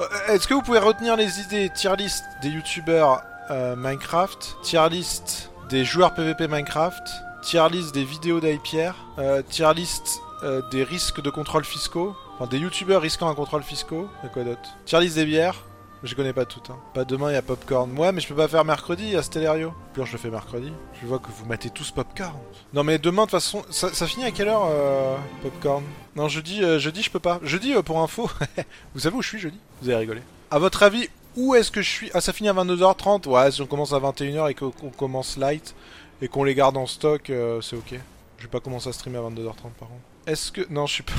Euh, 0.00 0.34
Est-ce 0.34 0.46
que 0.46 0.54
vous 0.54 0.62
pouvez 0.62 0.78
retenir 0.78 1.16
les 1.16 1.40
idées 1.40 1.70
tier 1.74 1.96
list 1.96 2.24
des 2.42 2.50
youtubeurs 2.50 3.22
euh, 3.50 3.76
Minecraft, 3.76 4.56
tier 4.62 4.88
list 4.90 5.50
des 5.68 5.84
joueurs 5.84 6.14
PVP 6.14 6.48
Minecraft, 6.48 7.02
tier 7.42 7.66
list 7.70 7.94
des 7.94 8.04
vidéos 8.04 8.40
d'Aipierre, 8.40 8.94
euh, 9.18 9.42
tier 9.42 9.72
list 9.74 10.20
euh, 10.42 10.62
des 10.70 10.82
risques 10.82 11.20
de 11.20 11.30
contrôle 11.30 11.64
fiscaux, 11.64 12.16
enfin 12.34 12.46
des 12.46 12.58
youtubeurs 12.58 13.02
risquant 13.02 13.28
un 13.28 13.34
contrôle 13.34 13.62
fiscaux, 13.62 14.08
et 14.24 14.28
quoi 14.28 14.44
d'autre 14.44 14.76
Tier 14.84 15.00
list 15.00 15.16
des 15.16 15.24
bières, 15.24 15.64
Je 16.02 16.14
connais 16.14 16.32
pas 16.32 16.44
toutes. 16.44 16.70
Hein. 16.70 16.78
Pas 16.92 17.04
demain, 17.04 17.30
il 17.30 17.34
y 17.34 17.36
a 17.36 17.42
Popcorn. 17.42 17.96
Ouais, 17.98 18.12
mais 18.12 18.20
je 18.20 18.28
peux 18.28 18.34
pas 18.34 18.48
faire 18.48 18.64
mercredi, 18.64 19.16
a 19.16 19.22
Stellario. 19.22 19.72
Pure, 19.94 20.04
je 20.06 20.12
le 20.12 20.18
fais 20.18 20.30
mercredi. 20.30 20.70
Je 21.00 21.06
vois 21.06 21.18
que 21.18 21.28
vous 21.28 21.46
matez 21.46 21.70
tous 21.70 21.90
Popcorn. 21.92 22.34
Non, 22.74 22.84
mais 22.84 22.98
demain, 22.98 23.22
de 23.22 23.30
toute 23.30 23.40
façon, 23.40 23.62
ça, 23.70 23.92
ça 23.94 24.06
finit 24.06 24.24
à 24.24 24.30
quelle 24.30 24.48
heure, 24.48 24.66
euh, 24.68 25.16
Popcorn? 25.42 25.82
Non, 26.16 26.28
jeudi, 26.28 26.62
euh, 26.62 26.78
jeudi, 26.78 27.02
je 27.02 27.10
peux 27.10 27.20
pas. 27.20 27.40
Jeudi, 27.42 27.74
euh, 27.74 27.82
pour 27.82 28.00
info, 28.00 28.28
vous 28.94 29.00
savez 29.00 29.16
où 29.16 29.22
je 29.22 29.28
suis 29.28 29.38
jeudi? 29.38 29.58
Vous 29.80 29.88
avez 29.88 29.98
rigolé. 29.98 30.20
À 30.50 30.58
votre 30.58 30.82
avis, 30.82 31.08
où 31.36 31.54
est-ce 31.54 31.70
que 31.70 31.82
je 31.82 31.90
suis? 31.90 32.10
Ah, 32.14 32.20
ça 32.20 32.32
finit 32.32 32.48
à 32.48 32.52
22h30 32.52 33.26
Ouais, 33.28 33.50
si 33.50 33.62
on 33.62 33.66
commence 33.66 33.92
à 33.92 33.98
21h 33.98 34.50
et 34.50 34.54
qu'on 34.54 34.70
commence 34.70 35.36
light 35.36 35.74
et 36.22 36.28
qu'on 36.28 36.44
les 36.44 36.54
garde 36.54 36.76
en 36.76 36.86
stock, 36.86 37.30
euh, 37.30 37.60
c'est 37.60 37.76
ok. 37.76 37.94
Je 38.38 38.42
vais 38.44 38.48
pas 38.48 38.60
commencer 38.60 38.88
à 38.88 38.92
streamer 38.92 39.18
à 39.18 39.22
22h30 39.22 39.72
par 39.78 39.88
contre. 39.88 40.02
Est-ce 40.26 40.52
que... 40.52 40.60
Non, 40.70 40.86
je 40.86 40.94
suis 40.94 41.02
pas... 41.02 41.12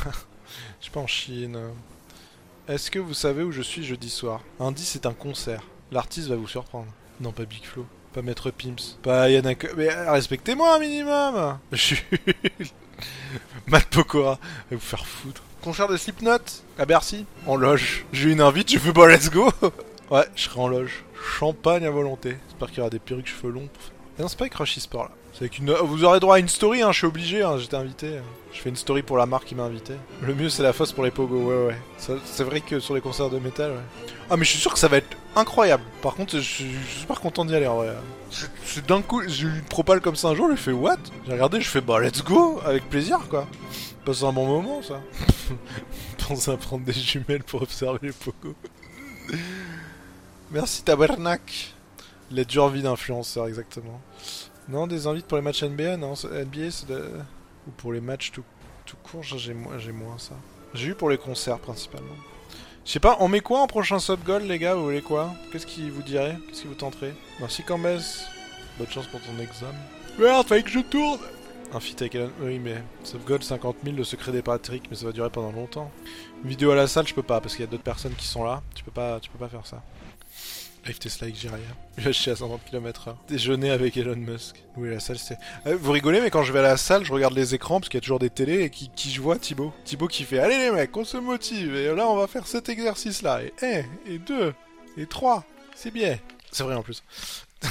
je 0.80 0.84
suis 0.84 0.92
pas 0.92 1.00
en 1.00 1.08
Chine. 1.08 1.58
Est-ce 2.68 2.90
que 2.90 3.00
vous 3.00 3.14
savez 3.14 3.44
où 3.44 3.52
je 3.52 3.62
suis 3.62 3.84
jeudi 3.84 4.10
soir? 4.10 4.42
Indice, 4.60 4.90
c'est 4.90 5.06
un 5.06 5.14
concert. 5.14 5.62
L'artiste 5.92 6.30
va 6.30 6.36
vous 6.36 6.48
surprendre. 6.48 6.88
Non, 7.20 7.32
pas 7.32 7.46
Big 7.46 7.64
Flo. 7.64 7.86
Pas 8.14 8.22
Maître 8.22 8.50
Pimps. 8.50 8.98
Pas 9.04 9.30
Yannick... 9.30 9.68
Mais 9.76 9.90
euh, 9.90 10.12
respectez-moi 10.12 10.76
un 10.76 10.80
minimum 10.80 11.60
Je 11.72 11.78
suis... 11.78 12.04
Matt. 13.68 13.96
Va 13.96 14.40
vous 14.72 14.80
faire 14.80 15.06
foutre. 15.06 15.44
Concert 15.62 15.88
de 15.88 15.98
Slipknot 15.98 16.38
à 16.78 16.86
Bercy? 16.86 17.26
En 17.46 17.56
loge. 17.56 18.06
J'ai 18.14 18.32
une 18.32 18.42
invite, 18.42 18.72
je 18.72 18.80
fais 18.80 18.94
pas 18.94 19.08
let's 19.08 19.30
go 19.30 19.52
Ouais, 20.12 20.26
je 20.36 20.44
serai 20.44 20.60
en 20.60 20.68
loge. 20.68 21.04
Champagne 21.38 21.86
à 21.86 21.92
volonté. 21.92 22.38
J'espère 22.48 22.70
qu'il 22.70 22.78
y 22.78 22.82
aura 22.82 22.90
des 22.90 23.00
perruques 23.00 23.28
cheveux 23.28 23.52
longs. 23.52 23.70
Et 24.18 24.22
non, 24.22 24.28
c'est 24.28 24.38
pas 24.38 24.46
avec 24.46 24.56
Rush 24.56 24.78
Sport 24.80 25.06
là. 25.06 25.12
Une... 25.42 25.72
Vous 25.74 26.04
aurez 26.06 26.20
droit 26.20 26.36
à 26.38 26.40
une 26.40 26.48
story, 26.48 26.82
hein, 26.82 26.92
je 26.92 27.00
suis 27.00 27.08
obligé, 27.08 27.44
hein, 27.44 27.58
j'étais 27.58 27.76
invité. 27.76 28.20
Je 28.54 28.62
fais 28.62 28.70
une 28.70 28.76
story 28.78 29.02
pour 29.02 29.18
la 29.18 29.26
marque 29.26 29.46
qui 29.46 29.56
m'a 29.56 29.64
invité. 29.64 29.94
Le 30.22 30.34
mieux 30.34 30.48
c'est 30.50 30.64
la 30.64 30.72
fosse 30.72 30.94
pour 30.94 31.04
les 31.04 31.12
pogos, 31.12 31.44
ouais 31.50 31.68
ouais. 31.68 32.18
C'est 32.24 32.44
vrai 32.44 32.62
que 32.62 32.80
sur 32.80 32.96
les 32.96 33.02
concerts 33.02 33.30
de 33.30 33.38
métal, 33.40 33.72
ouais. 33.72 34.14
Ah 34.30 34.38
mais 34.38 34.46
je 34.46 34.52
suis 34.52 34.60
sûr 34.60 34.72
que 34.74 34.80
ça 34.80 34.88
va 34.88 34.98
être 34.98 35.18
incroyable. 35.36 35.84
Par 36.02 36.16
contre, 36.16 36.38
je 36.38 36.42
suis 36.42 36.72
super 37.00 37.20
content 37.20 37.44
d'y 37.44 37.54
aller 37.54 37.68
en 37.68 37.76
vrai. 37.78 37.94
C'est- 38.64 38.86
d'un 38.88 39.02
coup, 39.02 39.22
j'ai 39.28 39.44
eu 39.46 39.50
une 39.56 39.62
propale 39.64 40.00
comme 40.00 40.16
ça 40.16 40.30
un 40.30 40.36
jour, 40.36 40.48
j'ai 40.50 40.56
fait 40.58 40.72
what? 40.72 40.98
J'ai 41.28 41.34
regardé, 41.34 41.60
je 41.60 41.68
fais 41.70 41.82
bah 41.82 42.00
let's 42.00 42.24
go, 42.24 42.62
avec 42.66 42.90
plaisir 42.90 43.20
quoi. 43.30 43.46
Passe 44.06 44.24
un 44.24 44.32
bon 44.32 44.46
moment 44.48 44.82
ça. 44.82 45.02
Pense 46.28 46.48
à 46.48 46.56
prendre 46.56 46.86
des 46.86 46.94
jumelles 46.94 47.44
pour 47.44 47.62
observer 47.62 48.00
les 48.04 48.12
pogos. 48.14 48.56
Merci 50.52 50.84
Tabernac. 50.84 51.74
La 52.32 52.44
dure 52.44 52.70
vie 52.70 52.82
d'influenceur, 52.82 53.48
exactement. 53.48 54.02
Non, 54.68 54.88
des 54.88 55.06
invites 55.06 55.28
pour 55.28 55.38
les 55.38 55.44
matchs 55.44 55.64
NBA, 55.64 55.98
non, 55.98 56.14
NBA 56.14 56.72
c'est 56.72 56.88
de... 56.88 57.04
Ou 57.68 57.72
pour 57.72 57.94
les 57.94 58.02
matchs 58.02 58.32
tout, 58.32 58.44
tout 58.86 58.98
court, 59.04 59.24
j'ai 59.24 59.54
moins, 59.54 59.78
j'ai 59.78 59.92
moins 59.92 60.18
ça. 60.18 60.36
J'ai 60.74 60.90
eu 60.90 60.96
pour 60.96 61.10
les 61.10 61.18
concerts 61.18 61.60
principalement. 61.60 62.16
Je 62.86 62.92
sais 62.92 63.00
pas, 63.00 63.18
on 63.20 63.28
met 63.28 63.40
quoi 63.40 63.62
en 63.62 63.68
prochain 63.68 63.98
sub 63.98 64.24
goal 64.24 64.44
les 64.44 64.60
gars, 64.60 64.76
vous 64.76 64.84
voulez 64.84 65.02
quoi? 65.02 65.34
Qu'est-ce 65.52 65.66
qui 65.66 65.90
vous 65.90 66.04
dirait? 66.04 66.38
Qu'est-ce 66.48 66.62
qui 66.62 66.68
vous 66.68 66.76
tenterait? 66.76 67.14
Merci 67.40 67.64
Cambès. 67.64 68.26
Bonne 68.78 68.88
chance 68.88 69.08
pour 69.08 69.20
ton 69.22 69.40
examen. 69.40 69.74
Merde, 70.20 70.48
fallait 70.48 70.64
que 70.64 70.70
je 70.70 70.80
tourne 70.80 71.20
Un 71.74 71.80
feat 71.80 72.02
avec. 72.02 72.18
Oui, 72.42 72.60
mais 72.60 72.84
sub 73.04 73.24
goal 73.24 73.42
50 73.42 73.78
000, 73.84 73.96
le 73.96 74.04
secret 74.04 74.32
des 74.32 74.44
Patrick, 74.44 74.84
mais 74.90 74.96
ça 74.96 75.06
va 75.06 75.12
durer 75.12 75.30
pendant 75.32 75.52
longtemps. 75.52 75.92
Une 76.44 76.50
vidéo 76.50 76.72
à 76.72 76.76
la 76.76 76.88
salle, 76.88 77.08
je 77.08 77.14
peux 77.14 77.24
pas, 77.24 77.42
parce 77.42 77.56
qu'il 77.56 77.66
y 77.66 77.68
a 77.68 77.72
d'autres 77.72 77.84
personnes 77.84 78.14
qui 78.14 78.28
sont 78.28 78.44
là. 78.44 78.62
Tu 78.76 78.84
peux 78.84 78.92
pas, 78.92 79.20
tu 79.20 79.32
peux 79.32 79.40
pas 79.40 79.50
faire 79.50 79.66
ça. 79.66 79.82
Live 80.86 81.00
Tesla 81.00 81.28
va 81.98 82.12
chier 82.12 82.32
à 82.32 82.36
130 82.36 82.64
km/h. 82.64 83.16
Déjeuner 83.28 83.72
avec 83.72 83.98
Elon 83.98 84.16
Musk. 84.16 84.64
Oui, 84.78 84.92
la 84.92 85.00
salle. 85.00 85.18
Euh, 85.66 85.76
vous 85.82 85.92
rigolez, 85.92 86.22
mais 86.22 86.30
quand 86.30 86.44
je 86.44 86.54
vais 86.54 86.60
à 86.60 86.64
la 86.64 86.78
salle, 86.78 87.04
je 87.04 87.12
regarde 87.12 87.34
les 87.34 87.56
écrans 87.56 87.80
parce 87.80 87.90
qu'il 87.90 87.98
y 87.98 88.02
a 88.02 88.02
toujours 88.02 88.20
des 88.20 88.30
télés 88.30 88.62
et 88.62 88.70
qui, 88.70 88.92
qui 88.96 89.10
je 89.10 89.20
vois 89.20 89.40
Thibaut. 89.40 89.74
Thibaut 89.84 90.08
qui 90.08 90.24
fait 90.24 90.38
Allez 90.38 90.60
les 90.60 90.70
mecs, 90.70 90.96
on 90.96 91.04
se 91.04 91.18
motive 91.18 91.76
et 91.76 91.94
là 91.96 92.08
on 92.08 92.16
va 92.16 92.28
faire 92.28 92.46
cet 92.46 92.70
exercice 92.70 93.24
là. 93.24 93.42
Et 93.42 93.52
1, 93.64 93.84
et 94.12 94.20
2, 94.20 94.54
et 94.98 95.08
3. 95.08 95.44
C'est 95.76 95.92
bien. 95.92 96.20
C'est 96.52 96.64
vrai 96.64 96.76
en 96.76 96.84
plus. 96.84 97.02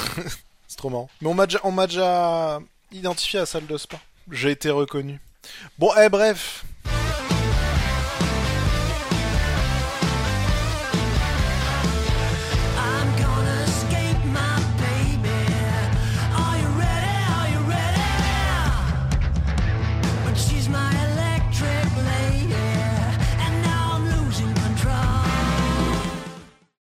c'est 0.67 0.77
trop 0.77 0.91
marrant. 0.91 1.09
Mais 1.21 1.29
on 1.29 1.35
m'a 1.35 1.47
déjà, 1.47 1.61
déjà 1.87 2.61
identifié 2.91 3.39
à 3.39 3.43
la 3.43 3.47
salle 3.47 3.67
de 3.67 3.77
sport. 3.77 4.01
J'ai 4.33 4.51
été 4.51 4.71
reconnu. 4.71 5.21
Bon, 5.79 5.91
eh 6.03 6.09
bref. 6.09 6.65